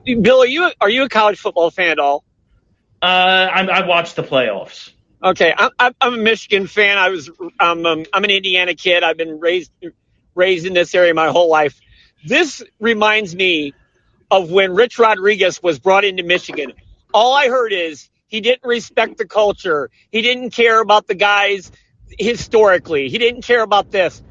[0.05, 2.25] Bill, are you are you a college football fan at all?
[3.01, 4.91] Uh, I, I watched the playoffs.
[5.23, 6.99] Okay, I'm, I'm a Michigan fan.
[6.99, 7.31] I was
[7.61, 9.03] um, um, I'm an Indiana kid.
[9.03, 9.71] I've been raised
[10.35, 11.81] raised in this area my whole life.
[12.27, 13.73] This reminds me
[14.31, 16.73] of when Rich Rodriguez was brought into Michigan.
[17.13, 19.91] All I heard is he didn't respect the culture.
[20.11, 21.71] He didn't care about the guys
[22.19, 23.09] historically.
[23.09, 24.23] He didn't care about this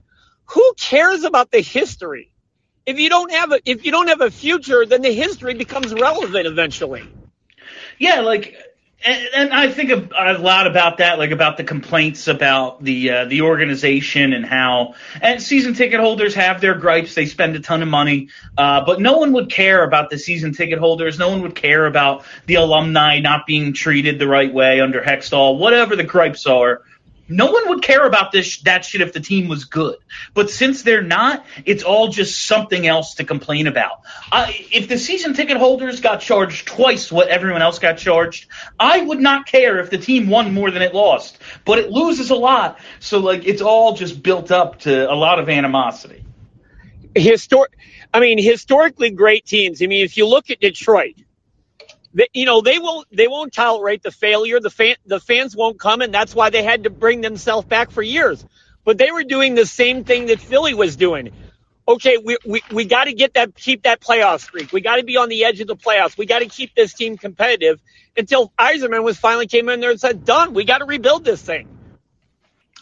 [0.46, 2.32] who cares about the history?
[2.86, 5.94] If you don't have a if you don't have a future, then the history becomes
[5.94, 7.04] relevant eventually.
[7.98, 8.58] Yeah, like
[9.06, 13.10] and, and I think a, a, lot about that, like about the complaints about the
[13.10, 17.14] uh, the organization and how and season ticket holders have their gripes.
[17.14, 20.54] They spend a ton of money, uh, but no one would care about the season
[20.54, 21.20] ticket holders.
[21.20, 25.58] No one would care about the alumni not being treated the right way under Hextall.
[25.58, 26.84] Whatever the gripes are,
[27.28, 29.98] no one would care about this that shit if the team was good.
[30.34, 34.02] But since they're not, it's all just something else to complain about.
[34.32, 38.48] Uh, if the season ticket holders got charged twice what everyone else got charged,
[38.80, 41.38] I would not care if the team won more than it lost.
[41.66, 45.40] But it loses a lot, so like it's all just built up to a lot
[45.40, 46.24] of animosity.
[47.16, 47.68] Histor-
[48.14, 49.82] I mean, historically great teams.
[49.82, 51.16] I mean, if you look at Detroit,
[52.14, 54.60] they, you know they won't they won't tolerate the failure.
[54.60, 57.92] The fan the fans won't come, and that's why they had to bring themselves back
[57.92, 58.46] for years.
[58.86, 61.32] But they were doing the same thing that Philly was doing.
[61.88, 64.72] Okay, we we, we got to get that keep that playoff streak.
[64.72, 66.18] We got to be on the edge of the playoffs.
[66.18, 67.82] We got to keep this team competitive
[68.16, 70.54] until Yzerman was finally came in there and said, "Done.
[70.54, 71.68] We got to rebuild this thing."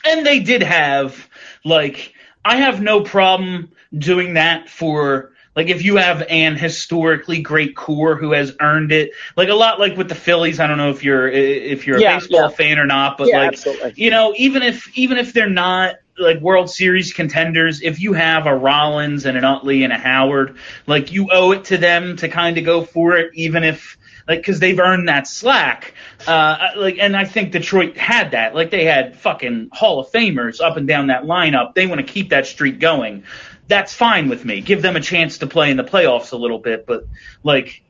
[0.05, 1.29] And they did have
[1.63, 2.13] like
[2.43, 8.15] I have no problem doing that for Like if you have an historically great core
[8.15, 10.59] who has earned it, like a lot like with the Phillies.
[10.59, 12.49] I don't know if you're if you're a Yeah, baseball yeah.
[12.49, 13.93] fan or not, but yeah, like absolutely.
[13.97, 18.45] you know, even if even if they're not like World Series contenders, if you have
[18.45, 22.29] a Rollins and an Utley and a Howard, like you owe it to them to
[22.29, 25.93] kind of go for it, even if like because they've earned that slack.
[26.27, 28.55] Uh, like, and I think Detroit had that.
[28.55, 31.73] Like they had fucking Hall of Famers up and down that lineup.
[31.73, 33.23] They want to keep that streak going.
[33.67, 34.61] That's fine with me.
[34.61, 37.05] Give them a chance to play in the playoffs a little bit, but
[37.43, 37.83] like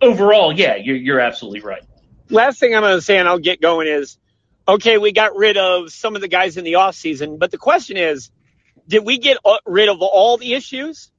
[0.00, 1.82] overall, yeah, you're you're absolutely right.
[2.30, 4.18] last thing I'm going to say, and I'll get going, is
[4.68, 7.58] okay, we got rid of some of the guys in the off season, but the
[7.58, 8.30] question is,
[8.88, 11.10] did we get uh, rid of all the issues?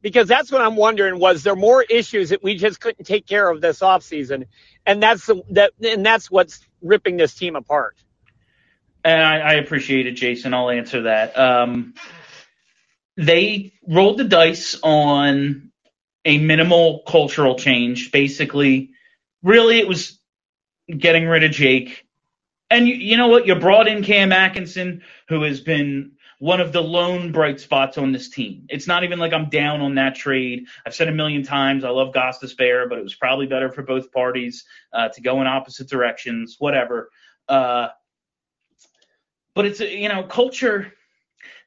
[0.00, 1.20] Because that's what I'm wondering.
[1.20, 4.46] Was there more issues that we just couldn't take care of this off season,
[4.84, 7.96] and that's the, that, and that's what's ripping this team apart.
[9.04, 10.54] And I, I appreciate it, Jason.
[10.54, 11.38] I'll answer that.
[11.38, 11.94] Um,
[13.16, 15.70] they rolled the dice on
[16.24, 18.12] a minimal cultural change.
[18.12, 18.90] Basically,
[19.42, 20.18] really, it was
[20.88, 22.06] getting rid of Jake.
[22.70, 23.46] And you, you know what?
[23.46, 28.10] You brought in Cam Atkinson, who has been one of the lone bright spots on
[28.10, 28.66] this team.
[28.68, 30.66] It's not even like I'm down on that trade.
[30.84, 33.82] I've said a million times I love Goss spare, but it was probably better for
[33.82, 36.56] both parties uh, to go in opposite directions.
[36.58, 37.10] Whatever.
[37.48, 37.88] Uh,
[39.54, 40.92] but it's you know culture.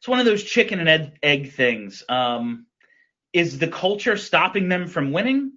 [0.06, 2.04] It's one of those chicken and egg, things.
[2.08, 2.68] Um,
[3.34, 5.54] is the culture stopping them from winning,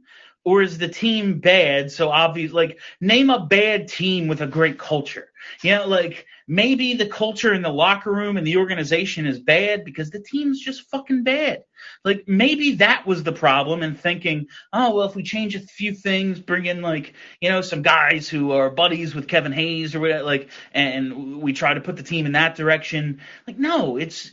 [0.48, 1.92] or is the team bad?
[1.92, 5.28] So obvious, like name a bad team with a great culture.
[5.60, 9.84] You know, like maybe the culture in the locker room and the organization is bad
[9.84, 11.64] because the team's just fucking bad.
[12.02, 15.92] Like maybe that was the problem and thinking, oh well, if we change a few
[15.92, 20.00] things, bring in like you know some guys who are buddies with Kevin Hayes or
[20.00, 23.20] whatever, like, and we try to put the team in that direction.
[23.46, 24.32] Like no, it's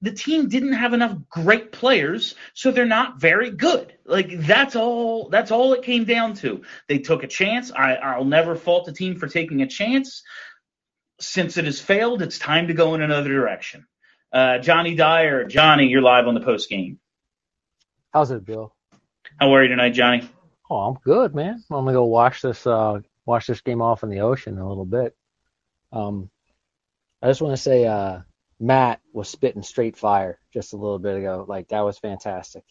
[0.00, 3.92] the team didn't have enough great players, so they're not very good.
[4.04, 5.28] Like that's all.
[5.28, 6.62] That's all it came down to.
[6.88, 7.72] They took a chance.
[7.72, 10.22] I, I'll never fault the team for taking a chance.
[11.20, 13.86] Since it has failed, it's time to go in another direction.
[14.32, 17.00] Uh, Johnny Dyer, Johnny, you're live on the post game.
[18.12, 18.74] How's it, Bill?
[19.40, 20.28] How are you tonight, Johnny?
[20.70, 21.64] Oh, I'm good, man.
[21.70, 24.68] I'm gonna go watch this uh watch this game off in the ocean in a
[24.68, 25.16] little bit.
[25.92, 26.30] Um
[27.22, 28.20] I just want to say uh
[28.60, 31.44] Matt was spitting straight fire just a little bit ago.
[31.46, 32.64] Like that was fantastic.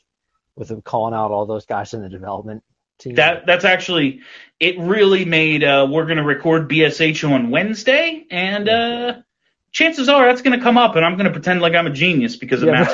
[0.56, 2.64] With him calling out all those guys in the development
[2.98, 3.16] team.
[3.16, 4.22] That that's actually
[4.60, 4.80] it.
[4.80, 5.64] Really made.
[5.64, 9.14] Uh, we're going to record BSH on Wednesday, and uh,
[9.72, 11.92] chances are that's going to come up, and I'm going to pretend like I'm a
[11.92, 12.86] genius because of Yeah,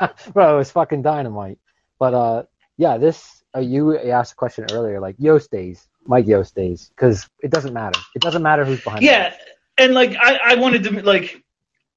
[0.00, 0.26] Matt's.
[0.32, 1.58] Bro, it was fucking dynamite.
[2.00, 2.42] But uh
[2.76, 7.28] yeah, this uh, you asked a question earlier like Yeo stays, Mike Yeo stays because
[7.42, 8.00] it doesn't matter.
[8.16, 9.02] It doesn't matter who's behind.
[9.02, 9.34] Yeah,
[9.76, 11.44] and like I, I wanted to like.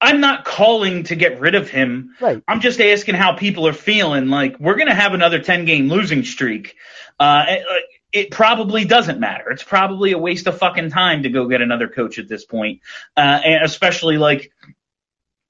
[0.04, 2.16] I'm not calling to get rid of him.
[2.20, 2.44] Right.
[2.48, 4.28] I'm just asking how people are feeling.
[4.28, 6.76] Like we're gonna have another 10 game losing streak.
[7.20, 7.66] Uh, it,
[8.12, 9.50] it probably doesn't matter.
[9.50, 12.82] It's probably a waste of fucking time to go get another coach at this point.
[13.18, 14.52] Uh, and especially like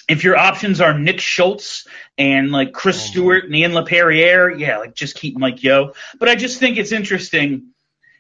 [0.08, 1.88] if your options are Nick Schultz
[2.18, 5.94] and like Chris Oh, Stewart and Ian LaPerriere, yeah, like just keep Mike Yeo.
[6.20, 7.70] But I just think it's interesting.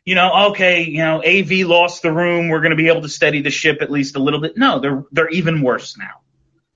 [0.05, 2.49] You know, okay, you know, AV lost the room.
[2.49, 4.57] We're going to be able to steady the ship at least a little bit.
[4.57, 6.22] No, they're they're even worse now.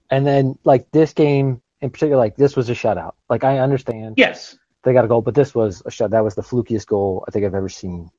[0.10, 3.14] And then like this game in particular, like this was a shutout.
[3.30, 4.58] Like I understand Yes.
[4.84, 6.12] they got a goal, but this was a shut.
[6.12, 8.10] That was the flukiest goal I think I've ever seen.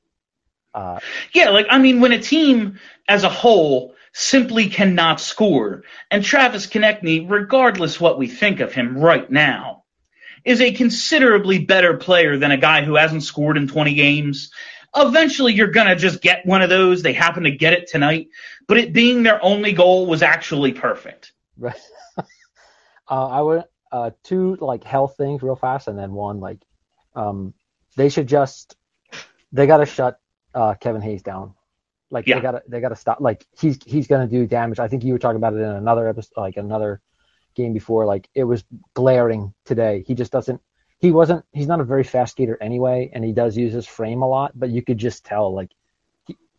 [0.74, 1.00] Uh,
[1.32, 6.66] Yeah, like I mean, when a team as a whole simply cannot score, and Travis
[6.66, 9.84] Konecny, regardless what we think of him right now,
[10.44, 14.50] is a considerably better player than a guy who hasn't scored in 20 games.
[14.94, 17.02] Eventually, you're gonna just get one of those.
[17.02, 18.28] They happen to get it tonight,
[18.66, 21.32] but it being their only goal was actually perfect.
[21.58, 21.80] Right.
[22.18, 22.22] uh,
[23.08, 26.60] I would uh, two like health things real fast, and then one like
[27.14, 27.54] um,
[27.96, 28.76] they should just
[29.52, 30.20] they got to shut
[30.54, 31.54] uh, Kevin Hayes down.
[32.10, 32.36] Like Yeah.
[32.36, 33.20] they got to they got to stop.
[33.20, 34.78] Like he's he's gonna do damage.
[34.78, 37.00] I think you were talking about it in another episode, like another
[37.54, 38.06] game before.
[38.06, 40.04] Like it was glaring today.
[40.06, 40.60] He just doesn't.
[41.00, 41.44] He wasn't.
[41.52, 44.52] He's not a very fast skater anyway, and he does use his frame a lot.
[44.58, 45.70] But you could just tell, like,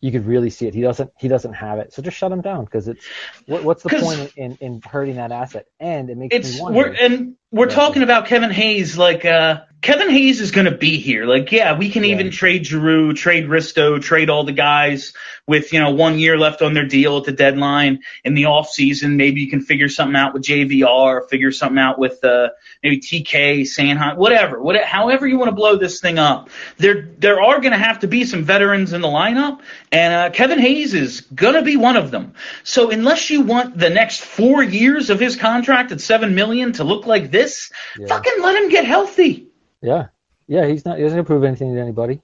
[0.00, 0.74] you could really see it.
[0.74, 1.10] He doesn't.
[1.18, 1.92] He doesn't have it.
[1.92, 3.04] So just shut him down because it's.
[3.46, 5.66] What, what's the point in, in hurting that asset?
[5.78, 7.74] And it makes It's me we're and we're Yeah.
[7.74, 11.24] talking about Kevin Hayes like uh Kevin Hayes is going to be here.
[11.24, 12.10] Like, yeah, we can Yeah.
[12.14, 15.14] even trade Giroux, trade Risto, trade all the guys
[15.46, 18.68] with, you know, one year left on their deal at the deadline in the off
[18.68, 19.16] season.
[19.16, 22.50] Maybe you can figure something out with JVR, figure something out with, uh,
[22.82, 26.50] maybe TK, Sanheim, whatever, whatever, however you want to blow this thing up.
[26.76, 29.60] There, there are going to have to be some veterans in the lineup
[29.92, 32.34] and, uh, Kevin Hayes is going to be one of them.
[32.64, 36.84] So unless you want the next four years of his contract at seven million to
[36.84, 38.08] look like this, Yeah.
[38.08, 39.46] fucking let him get healthy.
[39.82, 40.08] Yeah,
[40.46, 40.98] yeah, he's not.
[40.98, 42.20] He doesn't prove anything to anybody,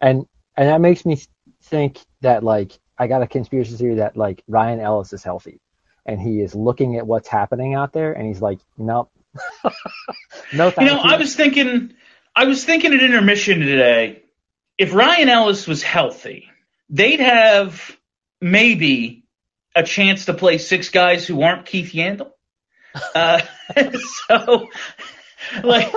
[0.00, 0.26] and
[0.56, 1.20] and that makes me
[1.64, 5.60] think that like I got a conspiracy theory that like Ryan Ellis is healthy,
[6.06, 9.10] and he is looking at what's happening out there, and he's like, nope,
[10.52, 11.94] no You know, I was thinking,
[12.34, 14.22] I was thinking at intermission today,
[14.78, 16.50] if Ryan Ellis was healthy,
[16.88, 17.96] they'd have
[18.40, 19.24] maybe
[19.74, 22.32] a chance to play six guys who aren't Keith Yandle.
[23.14, 23.40] Uh,
[24.28, 24.68] so,
[25.62, 25.94] like,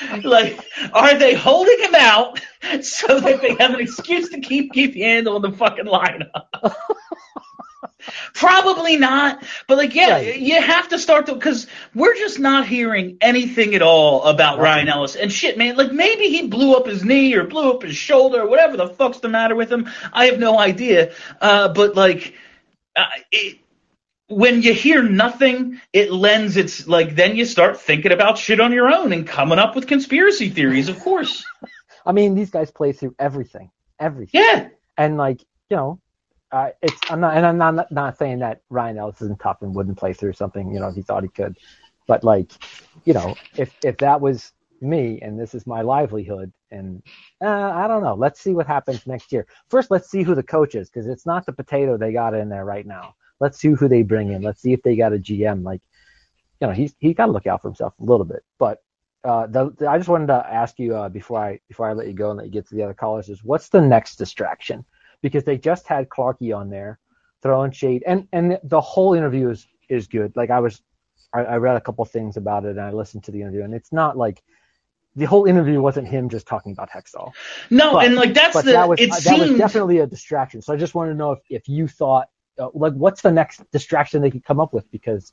[0.24, 0.58] like,
[0.92, 2.40] are they holding him out
[2.82, 6.30] so that they have an excuse to keep Keith Yandle in the fucking lineup?
[8.34, 10.38] Probably not, but like, yeah, Right.
[10.38, 14.88] you have to start to because we're just not hearing anything at all about Ryan
[14.88, 15.76] Ellis and shit, man.
[15.76, 18.88] Like maybe he blew up his knee or blew up his shoulder or whatever the
[18.88, 19.88] fuck's the matter with him.
[20.12, 21.12] I have no idea.
[21.40, 22.34] Uh, but like,
[22.96, 23.58] uh, it,
[24.28, 28.72] when you hear nothing, it lends its like then you start thinking about shit on
[28.72, 30.88] your own and coming up with conspiracy theories.
[30.88, 31.44] Of course,
[32.06, 34.68] I mean, these guys play through everything, everything, yeah.
[34.96, 36.00] and like you know,
[36.52, 39.74] uh, it's I'm not and I'm not not saying that Ryan Ellis isn't tough and
[39.74, 41.56] wouldn't play through something you know if he thought he could,
[42.06, 42.52] but like
[43.04, 47.02] you know if if that was me and this is my livelihood and
[47.42, 49.46] uh, I don't know let's see what happens next year.
[49.70, 52.50] First let's see who the coach is because it's not the potato they got in
[52.50, 53.14] there right now.
[53.40, 54.42] Let's see who they bring in.
[54.42, 55.80] Let's see if they got a GM like
[56.60, 58.44] you know he's he got to look out for himself a little bit.
[58.58, 58.82] But
[59.24, 62.06] uh, the, the- I just wanted to ask you uh, before I before I let
[62.06, 64.84] you go and let you get to the other callers is what's the next distraction?
[65.22, 66.98] Because they just had Clarkey on there
[67.42, 70.32] throwing shade, and and the whole interview is is good.
[70.36, 70.82] Like I was,
[71.32, 73.74] I, I read a couple things about it and I listened to the interview, and
[73.74, 74.42] it's not like
[75.16, 77.32] the whole interview wasn't him just talking about Hextall.
[77.70, 80.62] No, But- and like that's the that was it that seemed was definitely a distraction.
[80.62, 82.28] So I just wanted to know if, if you thought
[82.58, 85.32] uh, like what's the next distraction they could come up with because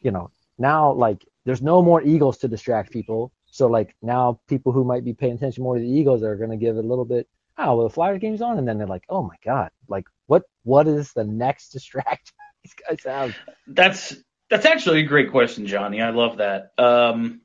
[0.00, 3.32] you know now like there's no more Eagles to distract people.
[3.46, 6.50] So like now people who might be paying attention more to the Eagles are going
[6.50, 7.28] to give it a little bit.
[7.56, 10.42] Oh, well, the Flyers game's on, and then they're like, oh my god, like what
[10.64, 13.36] what is the next distraction these guys have?
[13.66, 14.16] That's
[14.50, 16.00] that's actually a great question, Johnny.
[16.00, 16.72] I love that.
[16.78, 17.42] Um,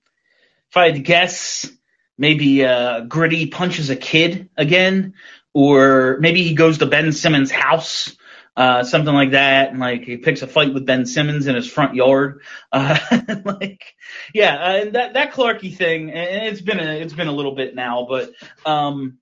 [0.69, 1.69] if I had to guess,
[2.17, 5.13] maybe uh, Gritty punches a kid again,
[5.53, 8.15] or maybe he goes to Ben Simmons' house,
[8.59, 11.67] uh, something like that, and like he picks a fight with Ben Simmons in his
[11.67, 12.41] front yard.
[12.71, 12.97] Uh,
[13.45, 13.95] like,
[14.33, 17.55] yeah, uh, and that that Clarky thing, and it's been a it's been a little
[17.55, 18.31] bit now, but
[18.65, 19.17] um,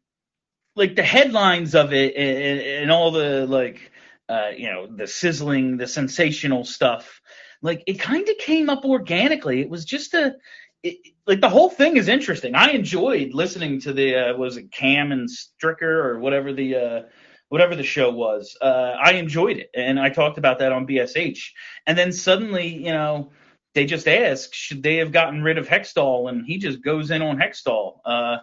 [0.75, 3.91] like the headlines of it and, and all the like
[4.29, 7.21] uh, you know, the sizzling, the sensational stuff.
[7.61, 9.61] Like it kind of came up organically.
[9.61, 10.35] It was just a,
[10.83, 12.53] it, like the whole thing is interesting.
[12.53, 17.01] I enjoyed listening to the, uh, was it Cam and Stricker or whatever the, uh,
[17.50, 18.58] whatever the show was.
[18.62, 21.52] Uh, I enjoyed it, and I talked about that on BSH.
[21.86, 23.32] And then suddenly, you know,
[23.74, 26.30] they just ask, should they have gotten rid of Hextall?
[26.30, 28.00] And he just goes in on Hextall.
[28.04, 28.38] Uh,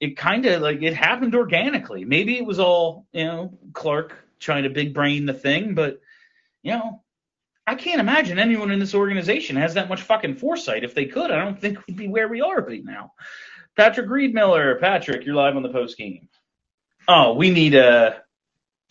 [0.00, 2.04] it kind of like it happened organically.
[2.04, 6.00] Maybe it was all, you know, Clarke trying to big brain the thing, but
[6.62, 7.02] you know,
[7.66, 10.84] I can't imagine anyone in this organization has that much fucking foresight.
[10.84, 13.12] If they could, I don't think we'd be where we are right now.
[13.76, 16.28] Patrick Reedmiller, Patrick, you're live on the post game.
[17.08, 18.22] Oh, we need a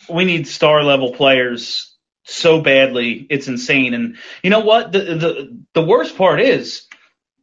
[0.10, 3.94] we need star level players so badly, it's insane.
[3.94, 4.92] And you know what?
[4.92, 6.88] The the the worst part is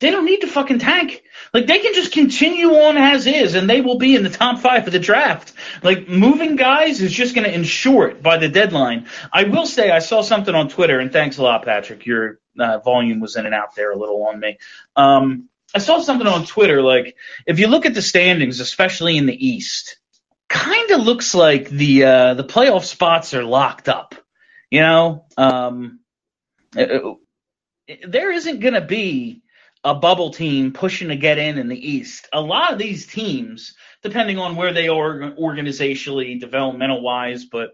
[0.00, 1.22] they don't need to fucking tank.
[1.54, 4.58] Like they can just continue on as is, and they will be in the top
[4.58, 5.52] five of the draft.
[5.82, 9.06] Like moving guys is just going to ensure it by the deadline.
[9.32, 12.04] I will say I saw something on Twitter, and thanks a lot, Patrick.
[12.04, 14.58] Your uh, volume was in and out there a little on me.
[14.96, 19.26] Um, I saw something on Twitter like if you look at the standings, especially in
[19.26, 19.98] the East,
[20.52, 24.14] kind of looks like the uh, the playoff spots are locked up.
[24.70, 26.00] You know, um,
[26.76, 27.14] uh,
[28.06, 29.42] there isn't going to be
[29.84, 32.28] a bubble team pushing to get in in the East.
[32.32, 37.70] A lot of these teams, depending on where they are organizationally, developmental wise, but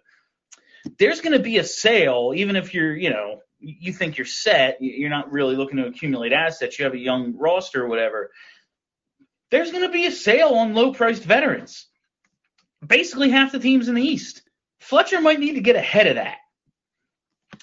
[0.99, 4.79] there's going to be a sale, even if you're, you know, you think you're set,
[4.81, 8.31] you're not really looking to accumulate assets, you have a young roster or whatever.
[9.51, 11.87] There's going to be a sale on low priced veterans.
[12.87, 14.43] Basically, half the teams in the East.
[14.81, 16.37] Fletcher might need to get ahead of that.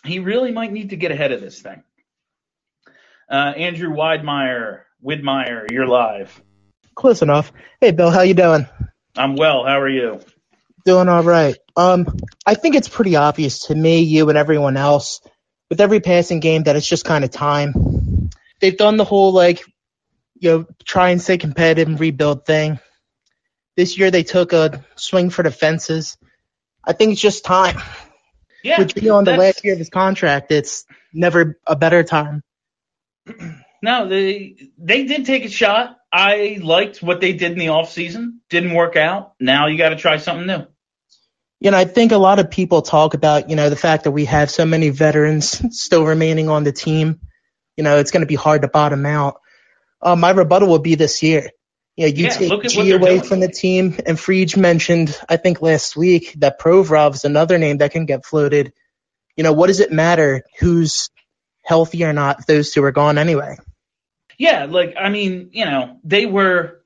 [0.04, 1.84] He really might need to get ahead of this thing.
[3.30, 6.40] Uh, Andrew Widmeyer, Widmeyer, you're live.
[6.96, 7.52] close enough.
[7.82, 8.68] Hey, Bill, how you doing?
[9.18, 9.66] I'm well.
[9.66, 10.20] How are you?
[10.86, 11.56] Doing all right.
[11.76, 12.06] Um,
[12.46, 15.22] I think it's pretty obvious to me, you, and everyone else,
[15.70, 18.30] with every passing game, that it's just kind of time.
[18.60, 19.62] They've done the whole like,
[20.36, 22.80] you know, try and stay competitive and rebuild thing.
[23.76, 26.18] This year they took a swing for the fences.
[26.84, 27.82] I think it's just time.
[28.64, 32.44] Yeah, With Gino on the last year of his contract, it's never a better time.
[33.86, 35.98] No, they they did take a shot.
[36.12, 38.42] I liked what they did in the off season.
[38.50, 39.34] Didn't work out.
[39.40, 40.66] Now you got to try something new.
[41.60, 44.12] You know, I think a lot of people talk about, you know, the fact that
[44.12, 47.20] we have so many veterans still remaining on the team.
[47.78, 49.40] You know, it's going to be hard to bottom out.
[50.02, 51.52] Uh, my rebuttal would be this year.
[51.98, 53.22] You know, you Yeah, take look at what G away doing.
[53.24, 57.78] from the team, and Frege mentioned, I think last week, that Provorov is another name
[57.78, 58.74] that can get floated.
[59.38, 61.10] You know, what does it matter who's
[61.64, 63.58] healthy or not those two are gone anyway?
[64.38, 66.82] Yeah, like I mean, you know, they were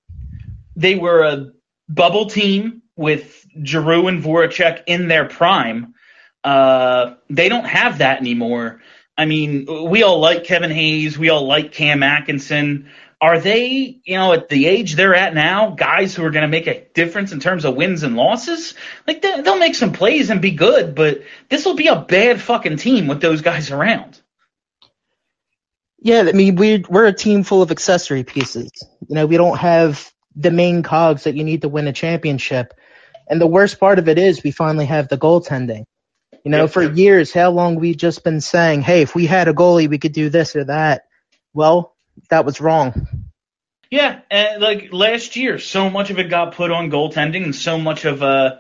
[0.76, 1.52] they were a
[1.88, 5.96] bubble team with Giroux and Voracek in their prime.
[6.44, 8.82] Uh, they don't have that anymore.
[9.18, 12.90] I mean, we all like Kevin Hayes, we all like Cam Atkinson.
[13.22, 16.48] Are they, you know, at the age they're at now, guys who are going to
[16.48, 18.76] make a difference in terms of wins and losses?
[19.06, 22.40] Like they, they'll make some plays and be good, but this will be a bad
[22.42, 24.22] fucking team with those guys around.
[26.02, 28.72] Yeah, I mean, we're, we're a team full of accessory pieces.
[29.08, 32.74] You know, we don't have the main cogs that you need to win a championship.
[33.30, 35.84] And the worst part of it is we finally have the goaltending.
[36.46, 36.68] You know, Yeah.
[36.68, 39.98] for years, how long we've just been saying, hey, if we had a goalie, we
[39.98, 41.04] could do this or that.
[41.54, 41.98] Well,
[42.30, 43.08] that was wrong.
[43.92, 47.78] Yeah, and like last year, so much of it got put on goaltending, and so
[47.78, 48.58] much of uh,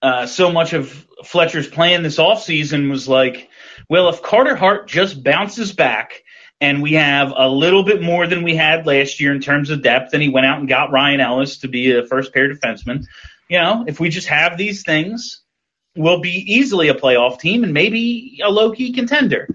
[0.00, 3.50] uh, so much of Fletcher's plan this offseason was like,
[3.88, 6.22] well, if Carter Hart just bounces back,
[6.60, 9.82] and we have a little bit more than we had last year in terms of
[9.82, 13.04] depth, and he went out and got Ryan Ellis to be a first pair defenseman.
[13.48, 15.42] You know, if we just have these things,
[15.96, 19.48] we'll be easily a playoff team and maybe a low key contender.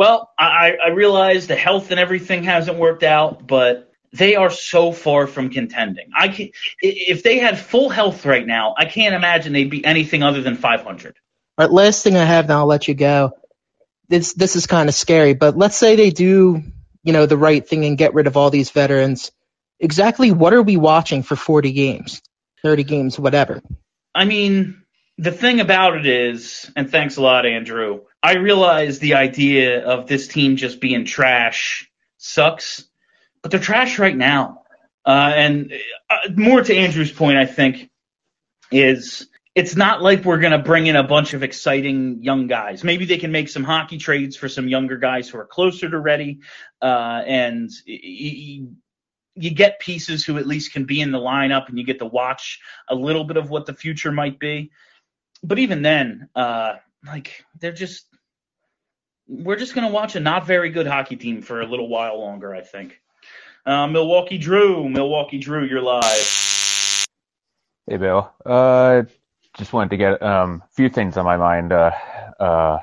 [0.00, 4.92] Well, I, I realize the health and everything hasn't worked out, but they are so
[4.92, 6.08] far from contending.
[6.18, 6.48] I can,
[6.80, 10.56] if they had full health right now, I can't imagine they'd be anything other than
[10.56, 11.16] 500.
[11.58, 13.32] All right, last thing I have, and I'll let you go.
[14.08, 16.62] This this is kind of scary, but let's say they do,
[17.02, 19.32] you know, the right thing and get rid of all these veterans.
[19.80, 22.22] Exactly what are we watching for 40 games,
[22.62, 23.60] 30 games, whatever?
[24.14, 24.82] I mean,
[25.18, 28.00] the thing about it is, and thanks a lot, Andrew.
[28.22, 32.84] I realize the idea of this team just being trash sucks,
[33.42, 34.62] but they're trash right now.
[35.06, 35.72] Uh, and
[36.10, 37.90] uh, more to Andrew's point, I think,
[38.70, 42.84] is it's not like we're going to bring in a bunch of exciting young guys.
[42.84, 45.98] Maybe they can make some hockey trades for some younger guys who are closer to
[45.98, 46.40] ready,
[46.82, 51.84] uh, and you get pieces who at least can be in the lineup, and you
[51.84, 54.70] get to watch a little bit of what the future might be.
[55.42, 56.74] But even then, uh,
[57.06, 58.06] like they're just
[59.30, 62.18] we're just going to watch a not very good hockey team for a little while
[62.18, 63.00] longer, I think.
[63.64, 67.06] Uh, Milwaukee Drew, Milwaukee Drew, you're live.
[67.86, 68.32] Hey, Bill.
[68.44, 69.04] Uh,
[69.56, 71.92] just wanted to get um, a few things on my mind uh,
[72.40, 72.78] uh,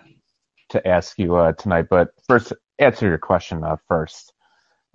[0.69, 1.87] to ask you uh, tonight.
[1.89, 4.31] But first, answer your question uh, first.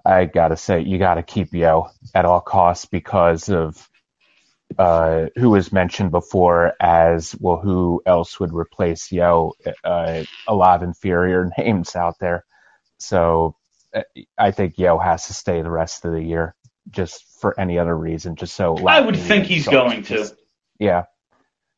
[0.04, 3.88] I gotta say, you gotta keep Yeo at all costs because of
[4.78, 7.58] uh, who was mentioned before as well.
[7.60, 9.52] Who else would replace Yeo?
[9.84, 12.44] Uh, a lot of inferior names out there.
[12.98, 13.56] So
[13.94, 14.02] uh,
[14.38, 16.54] I think Yeo has to stay the rest of the year,
[16.90, 18.36] just for any other reason.
[18.36, 20.16] Just so I would think he's going to.
[20.16, 20.34] Just-
[20.78, 21.04] yeah.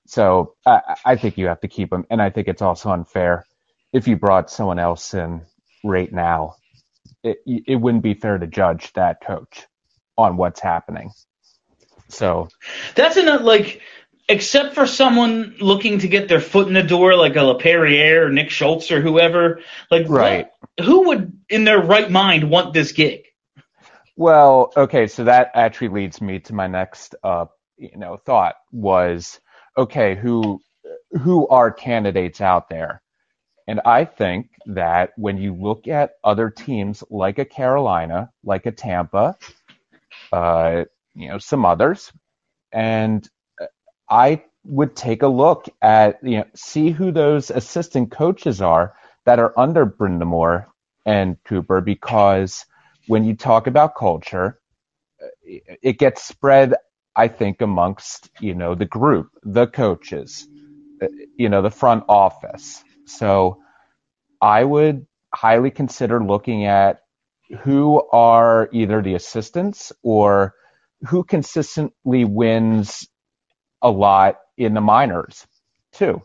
[0.06, 3.46] So I, I think you have to keep him, and I think it's also unfair
[3.92, 5.42] if you brought someone else in
[5.82, 6.56] right now.
[7.22, 9.66] It it wouldn't be fair to judge that coach
[10.18, 11.10] on what's happening.
[12.08, 12.48] So
[12.94, 13.42] That's enough.
[13.42, 13.80] Like,
[14.28, 18.30] except for someone looking to get their foot in the door, like a LaPerriere or
[18.30, 19.60] Nick Schultz or whoever.
[19.90, 20.46] Like, Right.
[20.76, 23.24] what- who would, in their right mind, want this gig?
[24.16, 27.46] Well, okay, so that actually leads me to my next uh
[27.76, 29.40] you know thought was
[29.76, 30.60] okay, who
[31.22, 33.02] who are candidates out there?
[33.66, 38.72] And I think that when you look at other teams like a Carolina, like a
[38.72, 39.36] Tampa,
[40.32, 40.84] uh,
[41.14, 42.12] you know, some others,
[42.72, 43.28] and
[44.08, 48.94] I would take a look at, you know, see who those assistant coaches are
[49.26, 50.66] that are under Brind'Amour
[51.06, 52.64] and Cooper, because
[53.06, 54.58] when you talk about culture,
[55.44, 56.74] it gets spread,
[57.14, 60.48] I think, amongst, you know, the group, the coaches,
[61.36, 62.82] you know, the front office.
[63.06, 63.62] So
[64.40, 67.02] I would highly consider looking at
[67.60, 70.54] who are either the assistants or
[71.06, 73.08] who consistently wins
[73.82, 75.46] a lot in the minors
[75.92, 76.22] too.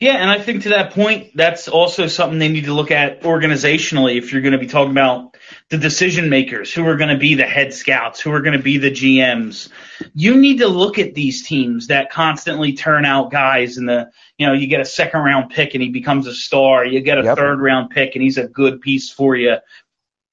[0.00, 3.20] Yeah, and I think to that point, that's also something they need to look at
[3.20, 5.36] organizationally if you're going to be talking about
[5.68, 8.62] the decision makers, who are going to be the head scouts, who are going to
[8.62, 9.68] be the GMs.
[10.14, 14.46] You need to look at these teams that constantly turn out guys in the, you
[14.46, 16.86] know, you get a second round pick and he becomes a star.
[16.86, 17.36] You get a Yep.
[17.36, 19.56] third round pick and he's a good piece for you.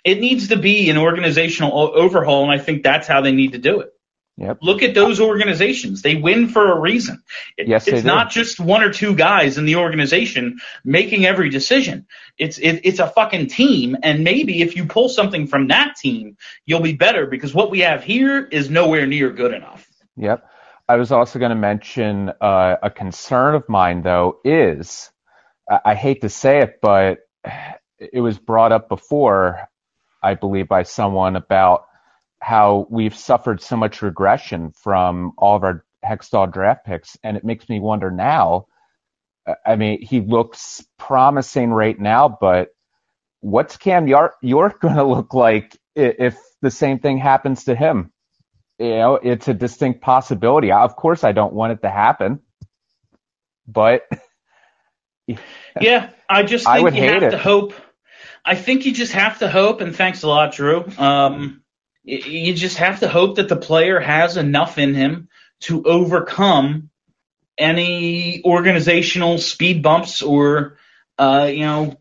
[0.08, 3.58] It needs to be an organizational overhaul, and I think that's how they need to
[3.58, 3.89] do it.
[4.38, 4.60] Yep.
[4.62, 6.01] Look at those organizations.
[6.01, 7.22] They win for a reason.
[7.58, 12.05] It- Yes, it's not just one or two guys in the organization making every decision.
[12.38, 16.38] It's it, it's a fucking team, and maybe if you pull something from that team,
[16.66, 19.86] you'll be better because what we have here is nowhere near good enough.
[20.16, 20.47] Yep.
[20.88, 25.12] I was also going to mention uh, a concern of mine, though, is
[25.70, 27.18] I, I hate to say it, but
[27.99, 29.68] it was brought up before,
[30.24, 31.86] I believe, by someone about
[32.41, 37.43] how we've suffered so much regression from all of our Hextall draft picks, and it
[37.45, 38.68] makes me wonder now.
[39.47, 42.70] uh, I mean, he looks promising right now, but
[43.41, 48.11] what's Cam York, York going to look like if the same thing happens to him?
[48.80, 50.72] you know, it's a distinct possibility.
[50.72, 52.41] Of course, I don't want it to happen,
[53.68, 54.03] but
[55.80, 57.32] Yeah, I just think I would you hate have it.
[57.32, 57.74] to hope.
[58.48, 60.86] I think you just have to hope, and thanks a lot, Drew.
[60.98, 61.64] Um,
[62.06, 65.28] you just have to hope that the player has enough in him
[65.62, 66.89] to overcome
[67.58, 70.78] any organizational speed bumps or,
[71.18, 71.98] uh, you know,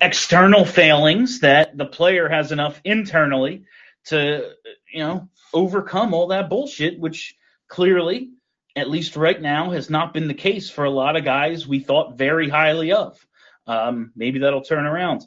[0.00, 3.64] external failings that the player has enough internally
[4.04, 4.48] to,
[4.92, 7.34] you know, overcome all that bullshit, which
[7.66, 8.30] clearly,
[8.76, 11.80] at least right now, has not been the case for a lot of guys we
[11.80, 13.18] thought very highly of.
[13.66, 15.26] Um, maybe that'll turn around.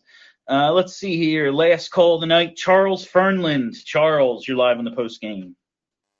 [0.49, 1.51] Uh, let's see here.
[1.51, 2.55] Last call tonight.
[2.55, 3.75] Charles Fernland.
[3.83, 5.55] Charles, you're live on the post game.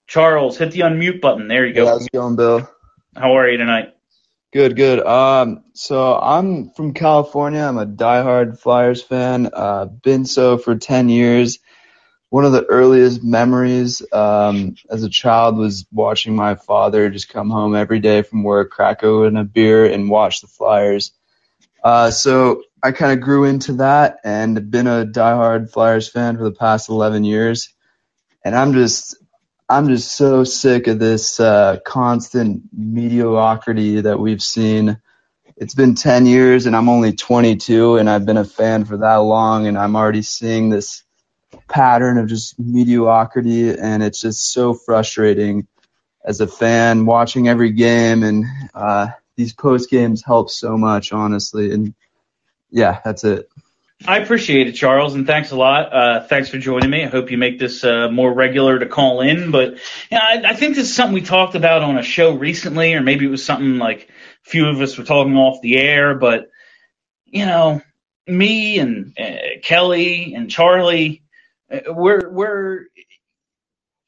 [0.07, 1.47] Charles, hit the unmute button.
[1.47, 1.85] There you go.
[1.85, 2.69] how's it going, Bill?
[3.15, 3.93] How are you tonight?
[4.53, 5.05] Good, good.
[5.05, 7.61] Um, so I'm from California.
[7.61, 9.49] I'm a diehard Flyers fan.
[9.51, 11.59] Uh, been so for 10 years.
[12.29, 17.49] One of the earliest memories um, as a child was watching my father just come
[17.49, 21.11] home every day from work, crack open a beer, and watch the Flyers.
[21.83, 26.43] Uh, so I kind of grew into that and been a diehard Flyers fan for
[26.43, 27.73] the past 11 years.
[28.45, 29.15] And I'm just
[29.69, 35.01] I'm just so sick of this uh, constant mediocrity that we've seen.
[35.55, 39.15] It's been 10 years and I'm only 22 and I've been a fan for that
[39.15, 41.03] long and I'm already seeing this
[41.69, 45.67] pattern of just mediocrity and it's just so frustrating
[46.25, 49.07] as a fan watching every game and uh,
[49.37, 51.93] these post games help so much honestly and
[52.71, 53.49] yeah that's it
[54.05, 55.93] I appreciate it, Charles, and thanks a lot.
[55.93, 57.05] Uh, thanks for joining me.
[57.05, 59.51] I hope you make this uh, more regular to call in.
[59.51, 59.77] But
[60.11, 63.01] yeah, I, I think this is something we talked about on a show recently, or
[63.01, 64.09] maybe it was something like
[64.45, 66.15] a few of us were talking off the air.
[66.15, 66.49] But
[67.27, 67.81] you know,
[68.27, 71.23] me and uh, Kelly and Charlie,
[71.71, 72.87] uh, we're we're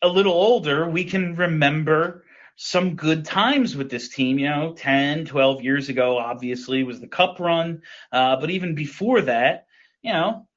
[0.02, 0.90] a little older.
[0.90, 2.25] We can remember
[2.56, 4.40] some good times with this team.
[4.40, 7.82] You know, 10, 12 years ago, obviously was the Cup run,
[8.12, 9.66] uh, but even before that
[10.06, 10.48] you know,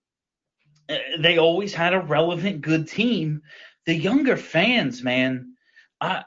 [0.90, 3.42] uh, they always had a relevant good team.
[3.86, 5.54] The younger fans, man,
[6.02, 6.24] I,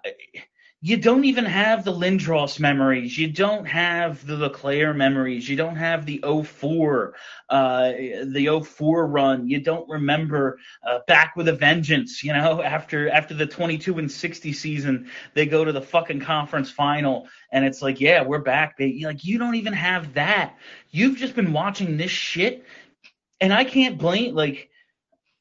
[0.83, 3.15] you don't even have the Lindros memories.
[3.15, 5.47] You don't have the LeClair memories.
[5.47, 7.13] You don't have the 04,
[7.49, 7.91] uh,
[8.25, 9.47] the 04 run.
[9.47, 12.23] You don't remember uh, back with a vengeance.
[12.23, 16.71] You know, after after the 22 and 60 season, they go to the fucking conference
[16.71, 19.05] final, and it's like, yeah, we're back, baby.
[19.05, 20.57] Like you don't even have that.
[20.89, 22.65] You've just been watching this shit
[23.41, 24.69] and I can't blame like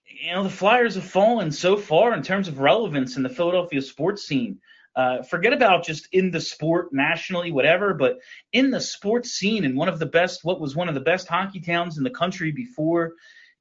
[0.06, 3.80] you know the Flyers have fallen so far in terms of relevance in the Philadelphia
[3.80, 4.58] sports scene.
[4.96, 8.18] Uh, forget about just in the sport nationally, whatever, but
[8.52, 11.28] in the sports scene in one of the best, what was one of the best
[11.28, 13.12] hockey towns in the country before.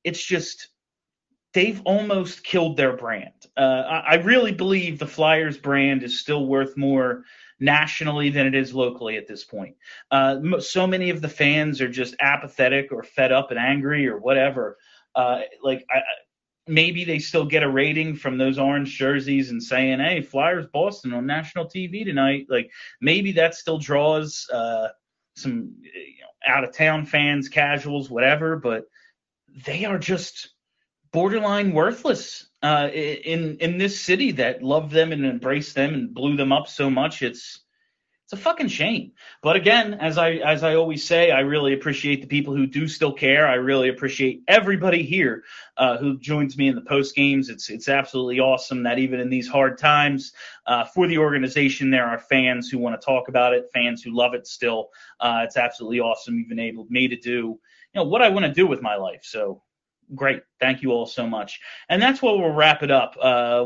[0.03, 0.69] It's just
[1.53, 3.33] they've almost killed their brand.
[3.57, 7.23] Uh, I, I really believe the Flyers brand is still worth more
[7.59, 9.75] nationally than it is locally at this point.
[10.11, 14.17] Uh, so many of the fans are just apathetic or fed up and angry or
[14.17, 14.77] whatever.
[15.15, 16.01] Uh, like I-
[16.69, 21.13] maybe they still get a rating from those orange jerseys and saying, "Hey, Flyers Boston
[21.13, 24.89] on national TV tonight." Like maybe that still draws uh,
[25.35, 28.55] some you know, out of town fans, casuals, whatever.
[28.55, 28.85] But
[29.65, 30.49] they are just
[31.11, 36.35] borderline worthless uh, in in this city that loved them and embraced them and blew
[36.37, 37.21] them up so much.
[37.21, 37.63] It's
[38.31, 39.13] It's a fucking shame.
[39.41, 42.87] But again, as I as I always say, I really appreciate the people who do
[42.87, 43.47] still care.
[43.47, 45.45] I really appreciate everybody here
[45.77, 47.49] uh, who joins me in the post games.
[47.49, 50.33] It's it's absolutely awesome that even in these hard times
[50.67, 54.15] uh, for the organization, there are fans who want to talk about it, fans who
[54.15, 54.89] love it still.
[55.19, 56.37] Uh, it's absolutely awesome.
[56.37, 57.59] You've enabled me to do
[57.93, 59.21] you know what I want to do with my life.
[59.23, 59.63] So
[60.15, 60.41] great.
[60.59, 61.59] Thank you all so much.
[61.89, 63.15] And that's where we'll wrap it up.
[63.19, 63.65] Uh,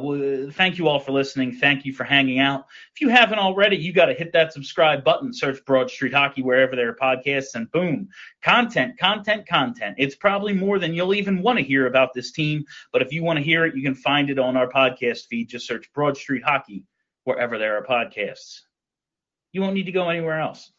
[0.51, 1.53] thank you all for listening.
[1.53, 2.65] Thank you for hanging out.
[2.93, 6.41] If you haven't already, you got to hit that subscribe button, search Broad Street Hockey
[6.41, 8.09] wherever there are podcasts, and boom,
[8.41, 9.95] content, content, content.
[9.97, 12.65] It's probably more than you'll even want to hear about this team.
[12.91, 15.49] But if you want to hear it, you can find it on our podcast feed.
[15.49, 16.85] Just search Broad Street Hockey
[17.23, 18.61] wherever there are podcasts.
[19.53, 20.71] You won't need to go anywhere else.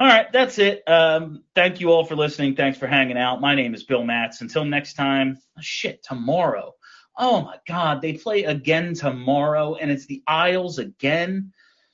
[0.00, 0.82] All right, that's it.
[0.88, 2.56] Um, thank you all for listening.
[2.56, 3.42] Thanks for hanging out.
[3.42, 4.40] My name is Bill Matz.
[4.40, 6.74] Until next time, shit, tomorrow.
[7.16, 11.52] Oh my God, they play again tomorrow, and it's the Isles again.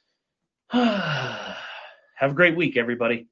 [0.70, 1.56] Have
[2.20, 3.26] a great week, everybody.